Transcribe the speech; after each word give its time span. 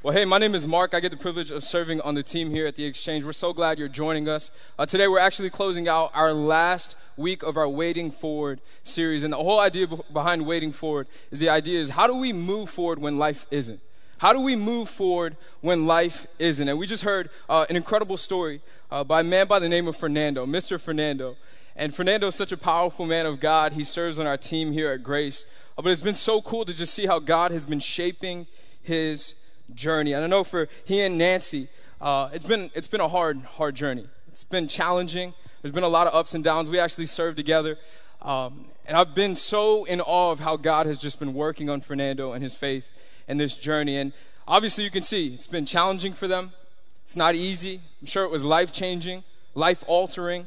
Well, 0.00 0.14
hey, 0.14 0.24
my 0.24 0.38
name 0.38 0.54
is 0.54 0.64
Mark. 0.64 0.94
I 0.94 1.00
get 1.00 1.10
the 1.10 1.16
privilege 1.16 1.50
of 1.50 1.64
serving 1.64 2.00
on 2.02 2.14
the 2.14 2.22
team 2.22 2.50
here 2.50 2.68
at 2.68 2.76
the 2.76 2.84
Exchange. 2.84 3.24
We're 3.24 3.32
so 3.32 3.52
glad 3.52 3.80
you're 3.80 3.88
joining 3.88 4.28
us. 4.28 4.52
Uh, 4.78 4.86
today, 4.86 5.08
we're 5.08 5.18
actually 5.18 5.50
closing 5.50 5.88
out 5.88 6.12
our 6.14 6.32
last 6.32 6.94
week 7.16 7.42
of 7.42 7.56
our 7.56 7.68
Waiting 7.68 8.12
Forward 8.12 8.60
series. 8.84 9.24
And 9.24 9.32
the 9.32 9.38
whole 9.38 9.58
idea 9.58 9.88
behind 10.12 10.46
Waiting 10.46 10.70
Forward 10.70 11.08
is 11.32 11.40
the 11.40 11.48
idea 11.48 11.80
is 11.80 11.90
how 11.90 12.06
do 12.06 12.14
we 12.14 12.32
move 12.32 12.70
forward 12.70 13.00
when 13.00 13.18
life 13.18 13.48
isn't? 13.50 13.80
How 14.18 14.32
do 14.32 14.40
we 14.40 14.54
move 14.54 14.88
forward 14.88 15.36
when 15.62 15.88
life 15.88 16.28
isn't? 16.38 16.68
And 16.68 16.78
we 16.78 16.86
just 16.86 17.02
heard 17.02 17.28
uh, 17.48 17.66
an 17.68 17.74
incredible 17.74 18.16
story 18.16 18.60
uh, 18.92 19.02
by 19.02 19.22
a 19.22 19.24
man 19.24 19.48
by 19.48 19.58
the 19.58 19.68
name 19.68 19.88
of 19.88 19.96
Fernando, 19.96 20.46
Mr. 20.46 20.80
Fernando. 20.80 21.34
And 21.74 21.92
Fernando 21.92 22.28
is 22.28 22.36
such 22.36 22.52
a 22.52 22.56
powerful 22.56 23.04
man 23.04 23.26
of 23.26 23.40
God. 23.40 23.72
He 23.72 23.82
serves 23.82 24.20
on 24.20 24.28
our 24.28 24.36
team 24.36 24.70
here 24.70 24.92
at 24.92 25.02
Grace. 25.02 25.44
Uh, 25.76 25.82
but 25.82 25.90
it's 25.90 26.02
been 26.02 26.14
so 26.14 26.40
cool 26.40 26.64
to 26.66 26.72
just 26.72 26.94
see 26.94 27.06
how 27.06 27.18
God 27.18 27.50
has 27.50 27.66
been 27.66 27.80
shaping 27.80 28.46
his 28.80 29.47
journey. 29.74 30.12
And 30.12 30.24
I 30.24 30.26
know 30.26 30.44
for 30.44 30.68
he 30.84 31.00
and 31.00 31.18
Nancy, 31.18 31.68
uh, 32.00 32.30
it's 32.32 32.46
been 32.46 32.70
it's 32.74 32.88
been 32.88 33.00
a 33.00 33.08
hard 33.08 33.40
hard 33.56 33.74
journey. 33.74 34.06
It's 34.28 34.44
been 34.44 34.68
challenging. 34.68 35.34
There's 35.62 35.72
been 35.72 35.84
a 35.84 35.88
lot 35.88 36.06
of 36.06 36.14
ups 36.14 36.34
and 36.34 36.44
downs. 36.44 36.70
We 36.70 36.78
actually 36.78 37.06
served 37.06 37.36
together, 37.36 37.76
um, 38.22 38.66
and 38.86 38.96
I've 38.96 39.14
been 39.14 39.34
so 39.34 39.84
in 39.84 40.00
awe 40.00 40.30
of 40.30 40.40
how 40.40 40.56
God 40.56 40.86
has 40.86 40.98
just 40.98 41.18
been 41.18 41.34
working 41.34 41.68
on 41.68 41.80
Fernando 41.80 42.32
and 42.32 42.42
his 42.42 42.54
faith 42.54 42.92
and 43.26 43.40
this 43.40 43.54
journey. 43.54 43.96
And 43.96 44.12
obviously, 44.46 44.84
you 44.84 44.90
can 44.90 45.02
see 45.02 45.28
it's 45.28 45.48
been 45.48 45.66
challenging 45.66 46.12
for 46.12 46.28
them. 46.28 46.52
It's 47.02 47.16
not 47.16 47.34
easy. 47.34 47.80
I'm 48.00 48.06
sure 48.06 48.24
it 48.24 48.30
was 48.30 48.44
life 48.44 48.72
changing, 48.72 49.24
life 49.54 49.82
altering. 49.86 50.46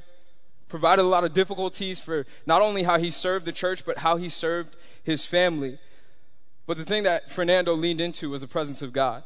Provided 0.69 1.01
a 1.01 1.07
lot 1.07 1.25
of 1.25 1.33
difficulties 1.33 1.99
for 1.99 2.25
not 2.45 2.61
only 2.61 2.83
how 2.83 2.97
he 2.97 3.11
served 3.11 3.45
the 3.45 3.51
church, 3.51 3.85
but 3.85 3.97
how 3.97 4.15
he 4.15 4.29
served 4.29 4.77
his 5.03 5.25
family. 5.25 5.79
But 6.67 6.77
the 6.77 6.85
thing 6.85 7.03
that 7.03 7.29
Fernando 7.29 7.73
leaned 7.73 8.01
into 8.01 8.29
was 8.29 8.41
the 8.41 8.47
presence 8.47 8.81
of 8.81 8.93
God. 8.93 9.23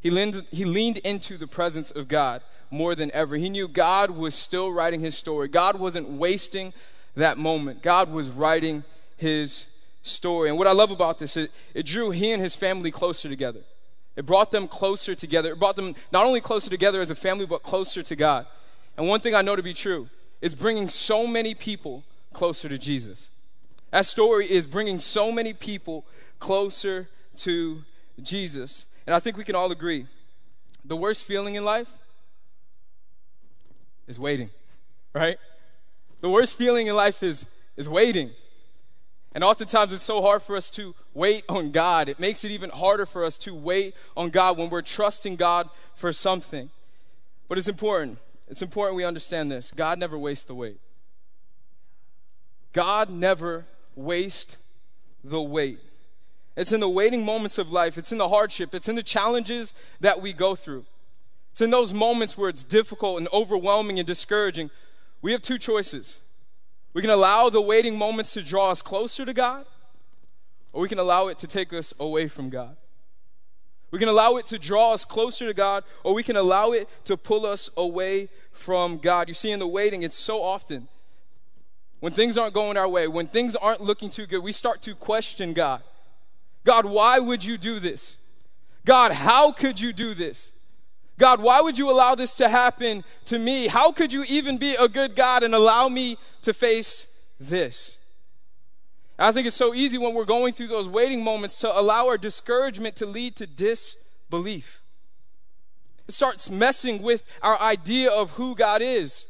He 0.00 0.10
leaned, 0.10 0.44
he 0.52 0.64
leaned 0.64 0.98
into 0.98 1.36
the 1.36 1.46
presence 1.46 1.90
of 1.90 2.08
God 2.08 2.42
more 2.70 2.94
than 2.94 3.10
ever. 3.12 3.36
He 3.36 3.48
knew 3.48 3.68
God 3.68 4.10
was 4.10 4.34
still 4.34 4.72
writing 4.72 5.00
his 5.00 5.16
story. 5.16 5.48
God 5.48 5.78
wasn't 5.78 6.08
wasting 6.08 6.72
that 7.16 7.38
moment. 7.38 7.82
God 7.82 8.12
was 8.12 8.30
writing 8.30 8.84
his 9.16 9.66
story. 10.02 10.48
And 10.48 10.58
what 10.58 10.66
I 10.66 10.72
love 10.72 10.90
about 10.90 11.18
this 11.18 11.36
is 11.36 11.48
it 11.74 11.86
drew 11.86 12.10
he 12.10 12.32
and 12.32 12.42
his 12.42 12.54
family 12.54 12.90
closer 12.90 13.28
together. 13.28 13.60
It 14.14 14.24
brought 14.24 14.50
them 14.50 14.66
closer 14.66 15.14
together. 15.14 15.52
It 15.52 15.58
brought 15.58 15.76
them 15.76 15.94
not 16.12 16.24
only 16.24 16.40
closer 16.40 16.70
together 16.70 17.00
as 17.00 17.10
a 17.10 17.14
family, 17.14 17.46
but 17.46 17.62
closer 17.62 18.02
to 18.02 18.16
God. 18.16 18.46
And 18.96 19.08
one 19.08 19.20
thing 19.20 19.34
I 19.34 19.42
know 19.42 19.56
to 19.56 19.62
be 19.62 19.74
true, 19.74 20.08
it's 20.40 20.54
bringing 20.54 20.88
so 20.88 21.26
many 21.26 21.54
people 21.54 22.02
closer 22.32 22.68
to 22.68 22.78
Jesus. 22.78 23.30
That 23.90 24.06
story 24.06 24.50
is 24.50 24.66
bringing 24.66 24.98
so 24.98 25.30
many 25.30 25.52
people 25.52 26.04
closer 26.38 27.08
to 27.38 27.82
Jesus. 28.22 28.86
And 29.06 29.14
I 29.14 29.20
think 29.20 29.36
we 29.36 29.44
can 29.44 29.54
all 29.54 29.70
agree 29.70 30.06
the 30.84 30.96
worst 30.96 31.24
feeling 31.24 31.56
in 31.56 31.64
life 31.64 31.92
is 34.06 34.18
waiting, 34.18 34.50
right? 35.14 35.38
The 36.20 36.30
worst 36.30 36.56
feeling 36.56 36.86
in 36.86 36.94
life 36.94 37.22
is, 37.22 37.46
is 37.76 37.88
waiting. 37.88 38.30
And 39.34 39.44
oftentimes 39.44 39.92
it's 39.92 40.02
so 40.02 40.22
hard 40.22 40.42
for 40.42 40.56
us 40.56 40.70
to 40.70 40.94
wait 41.12 41.44
on 41.48 41.70
God. 41.70 42.08
It 42.08 42.18
makes 42.18 42.44
it 42.44 42.50
even 42.50 42.70
harder 42.70 43.04
for 43.04 43.24
us 43.24 43.36
to 43.38 43.54
wait 43.54 43.94
on 44.16 44.30
God 44.30 44.56
when 44.56 44.70
we're 44.70 44.82
trusting 44.82 45.36
God 45.36 45.68
for 45.94 46.12
something. 46.12 46.70
But 47.48 47.58
it's 47.58 47.68
important. 47.68 48.18
It's 48.48 48.62
important 48.62 48.96
we 48.96 49.04
understand 49.04 49.50
this. 49.50 49.72
God 49.74 49.98
never 49.98 50.16
wastes 50.16 50.44
the 50.44 50.54
wait. 50.54 50.80
God 52.72 53.10
never 53.10 53.66
wastes 53.94 54.56
the 55.22 55.42
wait. 55.42 55.80
It's 56.56 56.72
in 56.72 56.80
the 56.80 56.88
waiting 56.88 57.24
moments 57.24 57.58
of 57.58 57.70
life, 57.70 57.98
it's 57.98 58.12
in 58.12 58.18
the 58.18 58.30
hardship, 58.30 58.74
it's 58.74 58.88
in 58.88 58.96
the 58.96 59.02
challenges 59.02 59.74
that 60.00 60.22
we 60.22 60.32
go 60.32 60.54
through. 60.54 60.86
It's 61.52 61.60
in 61.60 61.70
those 61.70 61.92
moments 61.92 62.36
where 62.36 62.48
it's 62.48 62.64
difficult 62.64 63.18
and 63.18 63.28
overwhelming 63.32 63.98
and 63.98 64.06
discouraging. 64.06 64.70
We 65.22 65.32
have 65.32 65.42
two 65.42 65.58
choices. 65.58 66.18
We 66.94 67.02
can 67.02 67.10
allow 67.10 67.50
the 67.50 67.60
waiting 67.60 67.98
moments 67.98 68.32
to 68.34 68.42
draw 68.42 68.70
us 68.70 68.80
closer 68.80 69.24
to 69.26 69.34
God, 69.34 69.66
or 70.72 70.82
we 70.82 70.88
can 70.88 70.98
allow 70.98 71.28
it 71.28 71.38
to 71.40 71.46
take 71.46 71.72
us 71.72 71.92
away 72.00 72.26
from 72.28 72.48
God. 72.48 72.76
We 73.90 73.98
can 73.98 74.08
allow 74.08 74.36
it 74.36 74.46
to 74.46 74.58
draw 74.58 74.92
us 74.92 75.04
closer 75.04 75.46
to 75.46 75.54
God, 75.54 75.84
or 76.04 76.14
we 76.14 76.22
can 76.22 76.36
allow 76.36 76.72
it 76.72 76.88
to 77.04 77.16
pull 77.16 77.46
us 77.46 77.70
away 77.76 78.28
from 78.50 78.98
God. 78.98 79.28
You 79.28 79.34
see, 79.34 79.50
in 79.50 79.58
the 79.58 79.66
waiting, 79.66 80.02
it's 80.02 80.16
so 80.16 80.42
often 80.42 80.88
when 82.00 82.12
things 82.12 82.36
aren't 82.36 82.54
going 82.54 82.76
our 82.76 82.88
way, 82.88 83.08
when 83.08 83.26
things 83.26 83.56
aren't 83.56 83.80
looking 83.80 84.10
too 84.10 84.26
good, 84.26 84.42
we 84.42 84.52
start 84.52 84.82
to 84.82 84.94
question 84.94 85.52
God. 85.52 85.82
God, 86.66 86.84
why 86.84 87.20
would 87.20 87.44
you 87.44 87.56
do 87.56 87.78
this? 87.78 88.18
God, 88.84 89.12
how 89.12 89.52
could 89.52 89.80
you 89.80 89.92
do 89.92 90.14
this? 90.14 90.50
God, 91.16 91.40
why 91.40 91.60
would 91.60 91.78
you 91.78 91.88
allow 91.88 92.16
this 92.16 92.34
to 92.34 92.48
happen 92.48 93.04
to 93.26 93.38
me? 93.38 93.68
How 93.68 93.92
could 93.92 94.12
you 94.12 94.24
even 94.24 94.58
be 94.58 94.74
a 94.74 94.88
good 94.88 95.14
God 95.14 95.44
and 95.44 95.54
allow 95.54 95.88
me 95.88 96.18
to 96.42 96.52
face 96.52 97.22
this? 97.38 97.98
I 99.16 99.30
think 99.30 99.46
it's 99.46 99.56
so 99.56 99.74
easy 99.74 99.96
when 99.96 100.12
we're 100.12 100.24
going 100.24 100.52
through 100.52 100.66
those 100.66 100.88
waiting 100.88 101.22
moments 101.22 101.60
to 101.60 101.78
allow 101.78 102.08
our 102.08 102.18
discouragement 102.18 102.96
to 102.96 103.06
lead 103.06 103.36
to 103.36 103.46
disbelief. 103.46 104.82
It 106.08 106.14
starts 106.14 106.50
messing 106.50 107.00
with 107.00 107.24
our 107.42 107.58
idea 107.60 108.10
of 108.10 108.32
who 108.32 108.56
God 108.56 108.82
is, 108.82 109.26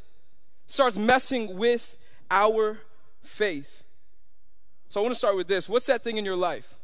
it 0.65 0.71
starts 0.71 0.97
messing 0.97 1.57
with 1.59 1.99
our 2.31 2.79
faith. 3.23 3.85
So 4.89 5.01
I 5.01 5.03
want 5.03 5.15
to 5.15 5.19
start 5.19 5.37
with 5.37 5.49
this. 5.49 5.69
What's 5.69 5.87
that 5.87 6.03
thing 6.03 6.17
in 6.17 6.25
your 6.25 6.37
life? 6.37 6.76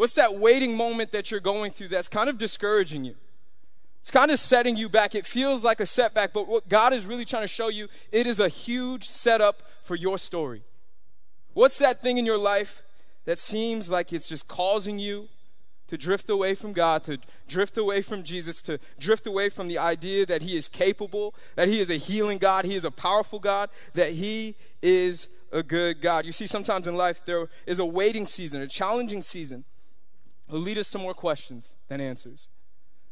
What's 0.00 0.14
that 0.14 0.36
waiting 0.36 0.78
moment 0.78 1.12
that 1.12 1.30
you're 1.30 1.40
going 1.40 1.72
through 1.72 1.88
that's 1.88 2.08
kind 2.08 2.30
of 2.30 2.38
discouraging 2.38 3.04
you? 3.04 3.16
It's 4.00 4.10
kind 4.10 4.30
of 4.30 4.38
setting 4.38 4.74
you 4.74 4.88
back. 4.88 5.14
It 5.14 5.26
feels 5.26 5.62
like 5.62 5.78
a 5.78 5.84
setback, 5.84 6.32
but 6.32 6.48
what 6.48 6.70
God 6.70 6.94
is 6.94 7.04
really 7.04 7.26
trying 7.26 7.42
to 7.42 7.48
show 7.48 7.68
you, 7.68 7.86
it 8.10 8.26
is 8.26 8.40
a 8.40 8.48
huge 8.48 9.06
setup 9.06 9.62
for 9.82 9.94
your 9.94 10.16
story. 10.16 10.62
What's 11.52 11.76
that 11.80 12.02
thing 12.02 12.16
in 12.16 12.24
your 12.24 12.38
life 12.38 12.80
that 13.26 13.38
seems 13.38 13.90
like 13.90 14.10
it's 14.10 14.26
just 14.26 14.48
causing 14.48 14.98
you 14.98 15.28
to 15.88 15.98
drift 15.98 16.30
away 16.30 16.54
from 16.54 16.72
God, 16.72 17.04
to 17.04 17.18
drift 17.46 17.76
away 17.76 18.00
from 18.00 18.22
Jesus, 18.22 18.62
to 18.62 18.78
drift 18.98 19.26
away 19.26 19.50
from 19.50 19.68
the 19.68 19.76
idea 19.76 20.24
that 20.24 20.40
He 20.40 20.56
is 20.56 20.66
capable, 20.66 21.34
that 21.56 21.68
He 21.68 21.78
is 21.78 21.90
a 21.90 21.96
healing 21.96 22.38
God, 22.38 22.64
He 22.64 22.74
is 22.74 22.86
a 22.86 22.90
powerful 22.90 23.38
God, 23.38 23.68
that 23.92 24.12
He 24.12 24.56
is 24.80 25.28
a 25.52 25.62
good 25.62 26.00
God. 26.00 26.24
You 26.24 26.32
see, 26.32 26.46
sometimes 26.46 26.86
in 26.86 26.96
life 26.96 27.22
there 27.26 27.48
is 27.66 27.78
a 27.78 27.84
waiting 27.84 28.26
season, 28.26 28.62
a 28.62 28.66
challenging 28.66 29.20
season 29.20 29.66
It'll 30.50 30.60
lead 30.60 30.78
us 30.78 30.90
to 30.90 30.98
more 30.98 31.14
questions 31.14 31.76
than 31.86 32.00
answers. 32.00 32.48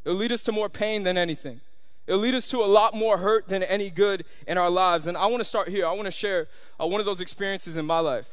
It'll 0.05 0.19
lead 0.19 0.33
us 0.33 0.43
to 0.43 0.53
more 0.53 0.69
pain 0.69 1.05
than 1.05 1.17
anything. 1.17 1.61
It'll 2.09 2.21
lead 2.21 2.35
us 2.35 2.49
to 2.49 2.59
a 2.59 2.67
lot 2.67 2.95
more 2.95 3.19
hurt 3.19 3.47
than 3.47 3.63
any 3.63 3.91
good 3.91 4.25
in 4.49 4.59
our 4.59 4.71
lives. 4.71 5.07
And 5.07 5.17
I 5.17 5.27
want 5.27 5.39
to 5.41 5.45
start 5.45 5.69
here. 5.69 5.87
I 5.87 5.93
want 5.93 6.07
to 6.07 6.11
share 6.11 6.49
uh, 6.81 6.87
one 6.89 6.99
of 6.99 7.07
those 7.07 7.21
experiences 7.21 7.77
in 7.77 7.87
my 7.87 8.01
life. 8.01 8.29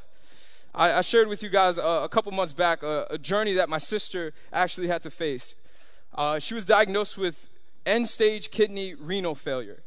I, 0.74 0.94
I 0.94 1.02
shared 1.02 1.28
with 1.28 1.44
you 1.44 1.50
guys 1.50 1.78
uh, 1.78 2.02
a 2.04 2.10
couple 2.10 2.32
months 2.32 2.52
back 2.52 2.84
uh, 2.84 3.06
a 3.12 3.20
journey 3.20 3.54
that 3.54 3.70
my 3.70 3.78
sister 3.78 4.34
actually 4.52 4.88
had 4.88 5.04
to 5.04 5.12
face. 5.12 5.54
Uh, 6.16 6.40
she 6.40 6.56
was 6.56 6.66
diagnosed 6.66 7.16
with 7.16 7.48
end 7.86 8.10
stage 8.10 8.50
kidney 8.50 8.96
renal 8.96 9.36
failure. 9.36 9.84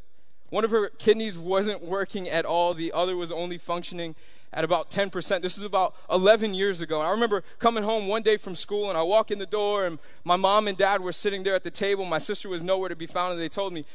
One 0.49 0.63
of 0.63 0.71
her 0.71 0.87
kidneys 0.87 1.37
wasn't 1.37 1.83
working 1.83 2.29
at 2.29 2.45
all, 2.45 2.73
the 2.73 2.93
other 2.93 3.17
was 3.17 3.33
only 3.33 3.57
functioning 3.57 4.15
at 4.51 4.63
about 4.63 4.89
10%. 4.89 5.41
This 5.41 5.57
is 5.57 5.63
about 5.63 5.95
11 6.09 6.53
years 6.53 6.81
ago. 6.81 6.99
And 6.99 7.07
I 7.07 7.11
remember 7.11 7.43
coming 7.59 7.83
home 7.83 8.07
one 8.07 8.23
day 8.23 8.37
from 8.37 8.55
school 8.55 8.89
and 8.89 8.97
I 8.97 9.03
walk 9.03 9.31
in 9.31 9.39
the 9.39 9.45
door 9.45 9.85
and 9.85 9.99
my 10.23 10.35
mom 10.35 10.67
and 10.67 10.77
dad 10.77 11.01
were 11.01 11.11
sitting 11.11 11.43
there 11.43 11.55
at 11.55 11.63
the 11.63 11.71
table. 11.71 12.05
My 12.05 12.17
sister 12.17 12.49
was 12.49 12.63
nowhere 12.63 12.89
to 12.89 12.95
be 12.95 13.05
found 13.05 13.33
and 13.33 13.41
they 13.41 13.49
told 13.49 13.73
me, 13.73 13.85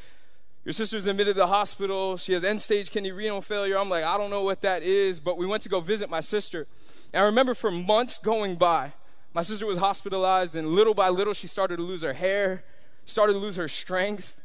Your 0.63 0.73
sister's 0.73 1.07
admitted 1.07 1.33
to 1.33 1.39
the 1.39 1.47
hospital. 1.47 2.15
She 2.17 2.33
has 2.33 2.43
end 2.43 2.61
stage 2.61 2.89
kidney 2.89 3.11
renal 3.11 3.41
failure. 3.41 3.77
I'm 3.77 3.89
like, 3.89 4.05
I 4.05 4.17
don't 4.17 4.29
know 4.29 4.43
what 4.43 4.61
that 4.61 4.81
is. 4.81 5.19
But 5.19 5.37
we 5.37 5.45
went 5.45 5.63
to 5.63 5.69
go 5.69 5.81
visit 5.81 6.09
my 6.09 6.21
sister. 6.21 6.67
And 7.13 7.21
I 7.21 7.25
remember 7.25 7.53
for 7.53 7.69
months 7.69 8.17
going 8.17 8.55
by, 8.55 8.93
my 9.33 9.41
sister 9.41 9.65
was 9.65 9.79
hospitalized 9.79 10.55
and 10.55 10.69
little 10.69 10.93
by 10.93 11.09
little 11.09 11.33
she 11.33 11.47
started 11.47 11.77
to 11.77 11.83
lose 11.83 12.01
her 12.01 12.13
hair, 12.13 12.63
started 13.03 13.33
to 13.33 13.39
lose 13.39 13.57
her 13.57 13.67
strength. 13.67 14.41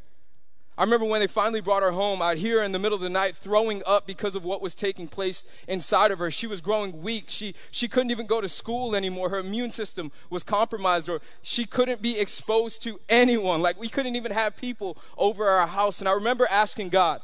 I 0.80 0.84
remember 0.84 1.04
when 1.04 1.20
they 1.20 1.26
finally 1.26 1.60
brought 1.60 1.82
her 1.82 1.90
home, 1.90 2.22
I'd 2.22 2.38
hear 2.38 2.60
her 2.60 2.64
in 2.64 2.72
the 2.72 2.78
middle 2.78 2.96
of 2.96 3.02
the 3.02 3.10
night 3.10 3.36
throwing 3.36 3.82
up 3.84 4.06
because 4.06 4.34
of 4.34 4.44
what 4.44 4.62
was 4.62 4.74
taking 4.74 5.08
place 5.08 5.44
inside 5.68 6.10
of 6.10 6.18
her. 6.20 6.30
She 6.30 6.46
was 6.46 6.62
growing 6.62 7.02
weak. 7.02 7.26
She, 7.28 7.54
she 7.70 7.86
couldn't 7.86 8.10
even 8.10 8.24
go 8.24 8.40
to 8.40 8.48
school 8.48 8.96
anymore. 8.96 9.28
Her 9.28 9.40
immune 9.40 9.72
system 9.72 10.10
was 10.30 10.42
compromised, 10.42 11.10
or 11.10 11.20
she 11.42 11.66
couldn't 11.66 12.00
be 12.00 12.18
exposed 12.18 12.82
to 12.84 12.98
anyone. 13.10 13.60
Like, 13.60 13.78
we 13.78 13.90
couldn't 13.90 14.16
even 14.16 14.32
have 14.32 14.56
people 14.56 14.96
over 15.18 15.50
our 15.50 15.66
house. 15.66 16.00
And 16.00 16.08
I 16.08 16.12
remember 16.12 16.48
asking 16.50 16.88
God, 16.88 17.20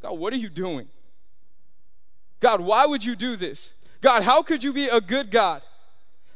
God, 0.00 0.16
what 0.16 0.32
are 0.32 0.36
you 0.36 0.48
doing? 0.48 0.86
God, 2.38 2.60
why 2.60 2.86
would 2.86 3.04
you 3.04 3.16
do 3.16 3.34
this? 3.34 3.72
God, 4.02 4.22
how 4.22 4.40
could 4.40 4.62
you 4.62 4.72
be 4.72 4.86
a 4.86 5.00
good 5.00 5.32
God? 5.32 5.62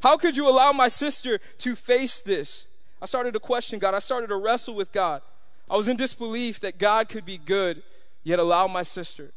How 0.03 0.17
could 0.17 0.35
you 0.35 0.45
allow 0.45 0.73
my 0.73 0.89
sister 0.89 1.39
to 1.59 1.75
face 1.77 2.19
this? 2.19 2.65
I 3.01 3.05
started 3.05 3.33
to 3.35 3.39
question 3.39 3.79
God. 3.79 3.93
I 3.93 3.99
started 3.99 4.27
to 4.27 4.35
wrestle 4.35 4.75
with 4.75 4.91
God. 4.91 5.21
I 5.69 5.77
was 5.77 5.87
in 5.87 5.97
disbelief 5.97 6.59
that 6.61 6.77
God 6.77 7.09
could 7.09 7.25
be 7.25 7.37
good, 7.37 7.83
yet 8.23 8.39
allow 8.39 8.67
my 8.67 8.81
sister 8.81 9.31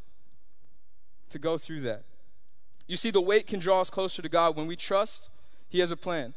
to 1.31 1.39
go 1.39 1.59
through 1.59 1.81
that. 1.83 2.05
You 2.87 2.97
see, 2.97 3.11
the 3.11 3.21
wait 3.21 3.47
can 3.47 3.61
draw 3.61 3.81
us 3.81 3.91
closer 3.91 4.23
to 4.23 4.29
God 4.29 4.57
when 4.57 4.67
we 4.67 4.77
trust 4.77 5.29
He 5.69 5.81
has 5.81 5.91
a 5.91 5.97
plan. 5.97 6.35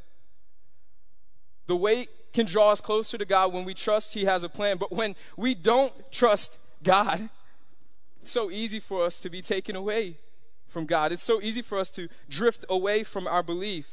The 1.67 1.75
wait 1.75 2.09
can 2.33 2.45
draw 2.45 2.71
us 2.71 2.81
closer 2.81 3.17
to 3.17 3.25
God 3.25 3.53
when 3.53 3.65
we 3.65 3.73
trust 3.73 4.13
He 4.13 4.25
has 4.25 4.43
a 4.43 4.49
plan. 4.49 4.77
But 4.77 4.91
when 4.91 5.15
we 5.37 5.55
don't 5.55 5.93
trust 6.11 6.59
God, 6.83 7.29
it's 8.21 8.31
so 8.31 8.51
easy 8.51 8.79
for 8.79 9.03
us 9.03 9.19
to 9.21 9.29
be 9.29 9.41
taken 9.41 9.75
away 9.75 10.17
from 10.67 10.85
God. 10.85 11.11
It's 11.11 11.23
so 11.23 11.41
easy 11.41 11.61
for 11.61 11.77
us 11.77 11.89
to 11.91 12.09
drift 12.29 12.65
away 12.69 13.03
from 13.03 13.27
our 13.27 13.43
belief. 13.43 13.87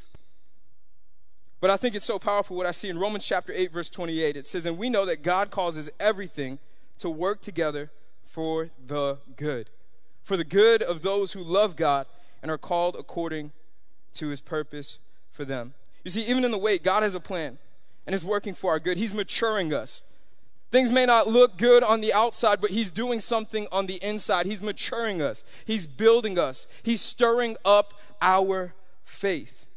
But 1.63 1.69
I 1.69 1.77
think 1.77 1.95
it's 1.95 2.03
so 2.03 2.19
powerful 2.19 2.57
what 2.57 2.65
I 2.65 2.71
see 2.71 2.89
in 2.89 2.99
Romans 2.99 3.25
chapter 3.25 3.53
8, 3.55 3.71
verse 3.71 3.89
28. 3.89 4.35
It 4.35 4.49
says, 4.49 4.65
And 4.65 4.77
we 4.77 4.89
know 4.89 5.05
that 5.05 5.23
God 5.23 5.49
causes 5.49 5.89
everything 5.97 6.59
to 6.99 7.09
work 7.09 7.39
together 7.41 7.89
for 8.25 8.67
the 8.85 9.19
good, 9.37 9.69
for 10.25 10.35
the 10.35 10.43
good 10.43 10.83
of 10.83 11.03
those 11.03 11.31
who 11.31 11.41
love 11.41 11.77
God 11.77 12.05
and 12.41 12.51
are 12.51 12.57
called 12.57 12.97
according 12.99 13.53
to 14.15 14.27
his 14.27 14.41
purpose 14.41 14.97
for 15.31 15.45
them. 15.45 15.73
You 16.03 16.11
see, 16.11 16.23
even 16.23 16.43
in 16.43 16.51
the 16.51 16.57
wait, 16.57 16.83
God 16.83 17.01
has 17.01 17.15
a 17.15 17.21
plan 17.21 17.57
and 18.05 18.13
is 18.13 18.25
working 18.25 18.53
for 18.53 18.71
our 18.71 18.79
good. 18.81 18.97
He's 18.97 19.13
maturing 19.13 19.73
us. 19.73 20.01
Things 20.69 20.91
may 20.91 21.05
not 21.05 21.29
look 21.29 21.57
good 21.57 21.81
on 21.81 22.01
the 22.01 22.13
outside, 22.13 22.59
but 22.59 22.71
He's 22.71 22.91
doing 22.91 23.21
something 23.21 23.67
on 23.71 23.85
the 23.85 24.03
inside. 24.03 24.47
He's 24.47 24.61
maturing 24.61 25.21
us, 25.21 25.45
He's 25.63 25.87
building 25.87 26.37
us, 26.37 26.67
He's 26.83 26.99
stirring 26.99 27.55
up 27.63 27.93
our 28.21 28.73
faith. 29.05 29.67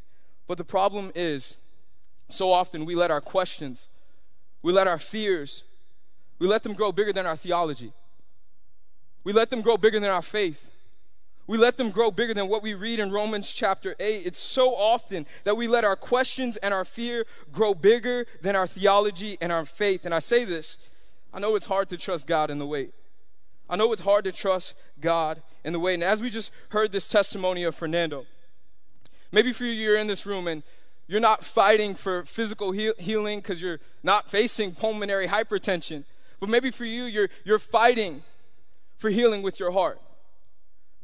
But 0.49 0.59
the 0.59 0.65
problem 0.65 1.13
is, 1.15 1.59
so 2.29 2.53
often 2.53 2.85
we 2.85 2.95
let 2.95 3.11
our 3.11 3.21
questions, 3.21 3.89
we 4.63 4.73
let 4.73 4.87
our 4.87 4.99
fears, 4.99 5.63
we 6.39 6.47
let 6.47 6.63
them 6.63 6.75
grow 6.75 6.93
bigger 6.93 7.13
than 7.13 7.27
our 7.27 7.37
theology. 7.37 7.93
We 9.25 9.33
let 9.33 9.51
them 9.51 9.61
grow 9.61 9.77
bigger 9.77 9.99
than 9.99 10.11
our 10.11 10.23
faith. 10.23 10.71
We 11.47 11.59
let 11.59 11.77
them 11.77 11.91
grow 11.91 12.11
bigger 12.11 12.35
than 12.35 12.49
what 12.49 12.63
we 12.63 12.75
read 12.75 12.99
in 12.99 13.13
Romans 13.13 13.53
chapter 13.55 13.95
8. 14.01 14.27
It's 14.27 14.39
so 14.39 14.75
often 14.75 15.27
that 15.45 15.57
we 15.57 15.69
let 15.69 15.85
our 15.85 15.97
questions 15.97 16.57
and 16.59 16.75
our 16.75 16.85
fear 16.85 17.25
grow 17.53 17.73
bigger 17.73 18.27
than 18.43 18.57
our 18.57 18.67
theology 18.67 19.39
and 19.41 19.53
our 19.53 19.65
faith. 19.65 20.05
And 20.05 20.15
I 20.15 20.19
say 20.19 20.45
this 20.45 20.79
I 21.33 21.39
know 21.39 21.55
it's 21.55 21.67
hard 21.67 21.89
to 21.91 21.97
trust 21.97 22.27
God 22.27 22.51
in 22.51 22.59
the 22.59 22.67
wait. 22.67 22.93
I 23.69 23.77
know 23.77 23.93
it's 23.93 24.03
hard 24.03 24.25
to 24.25 24.33
trust 24.33 24.75
God 25.01 25.43
in 25.65 25.73
the 25.73 25.81
wait. 25.81 25.95
And 25.95 26.05
as 26.05 26.21
we 26.21 26.31
just 26.31 26.51
heard 26.71 26.93
this 26.93 27.09
testimony 27.09 27.65
of 27.65 27.75
Fernando, 27.75 28.27
maybe 29.33 29.53
for 29.53 29.65
you, 29.65 29.73
you're 29.73 29.99
in 29.99 30.07
this 30.07 30.25
room 30.25 30.47
and 30.47 30.63
you're 31.09 31.21
not 31.21 31.45
fighting 31.45 31.95
for 31.95 32.25
physical 32.25 32.73
heal- 32.73 32.95
healing 32.99 33.39
because 33.39 33.61
you're 33.61 33.81
not 34.03 34.31
facing 34.31 34.75
pulmonary 34.75 35.29
hypertension. 35.29 36.05
But 36.41 36.49
maybe 36.49 36.71
for 36.71 36.85
you, 36.85 37.05
you're, 37.05 37.29
you're 37.45 37.59
fighting 37.59 38.23
for 38.99 39.11
healing 39.11 39.43
with 39.43 39.61
your 39.61 39.71
heart 39.71 40.01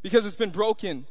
because 0.03 0.27
it's 0.27 0.37
been 0.37 0.51
broken. 0.51 1.07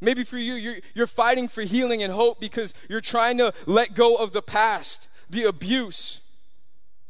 Maybe 0.00 0.24
for 0.24 0.38
you, 0.38 0.54
you're, 0.54 0.76
you're 0.94 1.06
fighting 1.06 1.46
for 1.46 1.62
healing 1.62 2.02
and 2.02 2.12
hope 2.12 2.40
because 2.40 2.74
you're 2.88 3.00
trying 3.00 3.38
to 3.38 3.54
let 3.66 3.94
go 3.94 4.16
of 4.16 4.32
the 4.32 4.42
past, 4.42 5.08
the 5.30 5.44
abuse, 5.44 6.28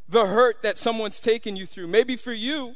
the 0.09 0.27
hurt 0.27 0.61
that 0.63 0.77
someone's 0.77 1.19
taken 1.19 1.57
you 1.57 1.65
through. 1.65 1.87
Maybe 1.87 2.17
for 2.17 2.33
you, 2.33 2.75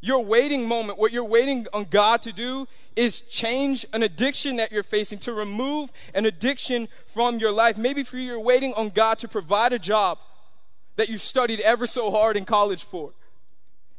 your 0.00 0.24
waiting 0.24 0.66
moment, 0.66 0.98
what 0.98 1.12
you're 1.12 1.24
waiting 1.24 1.66
on 1.72 1.84
God 1.84 2.22
to 2.22 2.32
do 2.32 2.66
is 2.94 3.20
change 3.20 3.84
an 3.92 4.02
addiction 4.02 4.56
that 4.56 4.72
you're 4.72 4.82
facing, 4.82 5.18
to 5.20 5.32
remove 5.32 5.90
an 6.14 6.26
addiction 6.26 6.88
from 7.06 7.38
your 7.38 7.52
life. 7.52 7.76
Maybe 7.76 8.02
for 8.02 8.16
you, 8.16 8.24
you're 8.24 8.40
waiting 8.40 8.74
on 8.74 8.90
God 8.90 9.18
to 9.20 9.28
provide 9.28 9.72
a 9.72 9.78
job 9.78 10.18
that 10.96 11.08
you 11.08 11.18
studied 11.18 11.60
ever 11.60 11.86
so 11.86 12.10
hard 12.10 12.36
in 12.36 12.44
college 12.44 12.84
for 12.84 13.12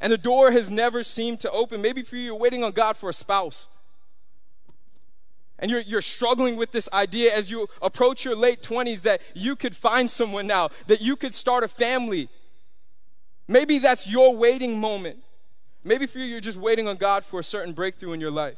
and 0.01 0.11
the 0.11 0.17
door 0.17 0.51
has 0.51 0.69
never 0.69 1.03
seemed 1.03 1.39
to 1.41 1.51
open. 1.51 1.81
Maybe 1.81 2.03
for 2.03 2.15
you, 2.15 2.23
you're 2.23 2.35
waiting 2.35 2.63
on 2.63 2.71
God 2.71 2.95
for 2.95 3.09
a 3.09 3.13
spouse. 3.13 3.67
And 5.57 5.69
you're, 5.69 5.81
you're 5.81 6.01
struggling 6.01 6.55
with 6.55 6.71
this 6.71 6.87
idea 6.93 7.35
as 7.35 7.51
you 7.51 7.67
approach 7.81 8.23
your 8.23 8.35
late 8.35 8.61
20s 8.61 9.01
that 9.01 9.21
you 9.33 9.57
could 9.57 9.75
find 9.75 10.09
someone 10.09 10.47
now, 10.47 10.69
that 10.87 11.01
you 11.01 11.17
could 11.17 11.33
start 11.33 11.65
a 11.65 11.67
family. 11.67 12.29
Maybe 13.47 13.77
that's 13.77 14.07
your 14.07 14.35
waiting 14.35 14.79
moment. 14.79 15.17
Maybe 15.83 16.05
for 16.05 16.19
you, 16.19 16.25
you're 16.25 16.41
just 16.41 16.57
waiting 16.57 16.87
on 16.87 16.97
God 16.97 17.23
for 17.23 17.39
a 17.39 17.43
certain 17.43 17.73
breakthrough 17.73 18.13
in 18.13 18.19
your 18.19 18.31
life. 18.31 18.57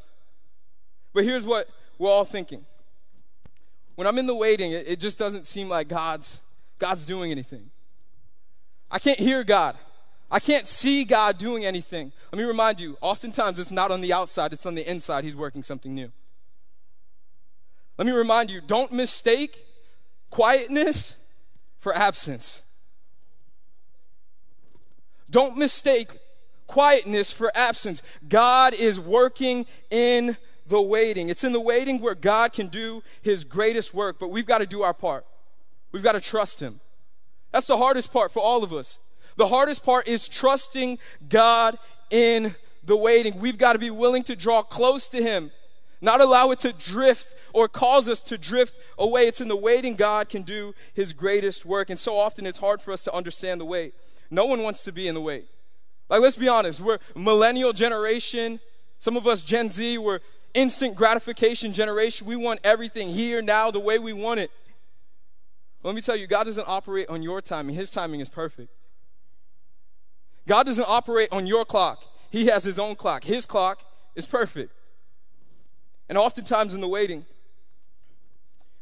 But 1.14 1.24
here's 1.24 1.46
what 1.46 1.68
we're 1.98 2.10
all 2.10 2.26
thinking. 2.26 2.66
When 3.96 4.08
I'm 4.08 4.18
in 4.18 4.26
the 4.26 4.36
waiting, 4.36 4.72
it, 4.72 4.88
it 4.88 5.00
just 5.00 5.18
doesn't 5.18 5.46
seem 5.46 5.70
like 5.70 5.88
God's, 5.88 6.40
God's 6.80 7.06
doing 7.06 7.32
anything. 7.32 7.70
I 8.90 9.00
can't 9.00 9.20
hear 9.20 9.44
God. 9.44 9.78
I 10.32 10.40
can't 10.40 10.66
see 10.66 11.04
God 11.04 11.38
doing 11.38 11.66
anything. 11.66 12.14
Let 12.32 12.40
me 12.40 12.46
remind 12.46 12.80
you, 12.80 12.98
oftentimes 13.02 13.60
it's 13.60 13.72
not 13.72 13.92
on 13.92 14.02
the 14.02 14.14
outside, 14.14 14.54
it's 14.54 14.66
on 14.66 14.76
the 14.76 14.90
inside. 14.90 15.26
He's 15.26 15.36
working 15.36 15.62
something 15.62 15.94
new. 15.94 16.12
Let 17.98 18.06
me 18.06 18.14
remind 18.14 18.50
you, 18.50 18.62
don't 18.62 18.92
mistake 18.92 19.66
quietness 20.30 21.24
for 21.78 21.94
absence. 21.94 22.62
Don't 25.30 25.58
mistake 25.58 26.10
quietness 26.72 27.34
for 27.34 27.52
absence. 27.54 28.02
God 28.30 28.74
is 28.74 28.98
working 28.98 29.66
in 29.90 30.38
the 30.68 30.82
waiting. 30.82 31.28
It's 31.28 31.44
in 31.44 31.52
the 31.52 31.60
waiting 31.60 32.00
where 32.00 32.16
God 32.16 32.54
can 32.54 32.68
do 32.68 33.04
his 33.22 33.44
greatest 33.44 33.94
work, 33.94 34.18
but 34.18 34.30
we've 34.30 34.46
got 34.46 34.60
to 34.60 34.66
do 34.66 34.82
our 34.82 34.94
part. 34.94 35.26
We've 35.92 36.02
got 36.02 36.14
to 36.14 36.22
trust 36.22 36.62
him. 36.62 36.80
That's 37.52 37.68
the 37.68 37.76
hardest 37.76 38.14
part 38.14 38.32
for 38.32 38.42
all 38.42 38.64
of 38.64 38.72
us. 38.72 39.00
The 39.36 39.48
hardest 39.48 39.84
part 39.84 40.08
is 40.08 40.30
trusting 40.30 40.98
God 41.28 41.78
in 42.10 42.56
the 42.86 42.96
waiting. 42.96 43.38
We've 43.38 43.58
got 43.58 43.74
to 43.74 43.80
be 43.80 43.92
willing 43.92 44.24
to 44.24 44.36
draw 44.38 44.64
close 44.64 45.10
to 45.10 45.22
Him, 45.22 45.52
not 46.00 46.22
allow 46.22 46.52
it 46.52 46.60
to 46.60 46.72
drift 46.72 47.36
or 47.54 47.68
cause 47.68 48.08
us 48.08 48.24
to 48.24 48.38
drift 48.38 48.76
away. 48.98 49.28
It's 49.28 49.42
in 49.42 49.50
the 49.50 49.58
waiting 49.58 49.96
God 49.96 50.30
can 50.30 50.44
do 50.44 50.74
His 50.94 51.12
greatest 51.12 51.66
work. 51.66 51.90
And 51.90 52.00
so 52.00 52.18
often 52.18 52.46
it's 52.46 52.60
hard 52.60 52.82
for 52.82 52.94
us 52.94 53.04
to 53.04 53.14
understand 53.14 53.60
the 53.60 53.66
wait. 53.66 53.94
No 54.30 54.46
one 54.46 54.64
wants 54.64 54.86
to 54.86 54.94
be 54.94 55.10
in 55.10 55.16
the 55.16 55.22
wait. 55.22 55.48
Like, 56.12 56.20
let's 56.20 56.36
be 56.36 56.50
honest, 56.50 56.82
we're 56.82 57.00
millennial 57.16 57.72
generation. 57.72 58.60
Some 59.00 59.16
of 59.16 59.26
us, 59.26 59.42
Gen 59.42 59.70
Z, 59.70 59.98
we're 59.98 60.20
instant 60.54 60.94
gratification 60.94 61.72
generation. 61.72 62.28
We 62.28 62.36
want 62.36 62.60
everything 62.66 63.08
here, 63.08 63.42
now, 63.42 63.72
the 63.72 63.80
way 63.80 63.98
we 63.98 64.12
want 64.12 64.42
it. 64.42 64.52
Let 65.84 65.96
me 65.96 66.02
tell 66.02 66.18
you, 66.18 66.28
God 66.28 66.44
doesn't 66.44 66.68
operate 66.68 67.08
on 67.08 67.24
your 67.24 67.42
timing, 67.42 67.76
His 67.76 67.90
timing 67.90 68.20
is 68.20 68.28
perfect. 68.28 68.70
God 70.46 70.66
doesn't 70.66 70.86
operate 70.86 71.30
on 71.32 71.48
your 71.48 71.64
clock, 71.64 72.04
He 72.30 72.48
has 72.48 72.66
His 72.66 72.78
own 72.78 72.96
clock. 72.96 73.24
His 73.24 73.46
clock 73.46 73.82
is 74.14 74.26
perfect. 74.26 74.74
And 76.10 76.18
oftentimes 76.18 76.74
in 76.74 76.82
the 76.82 76.90
waiting, 76.90 77.26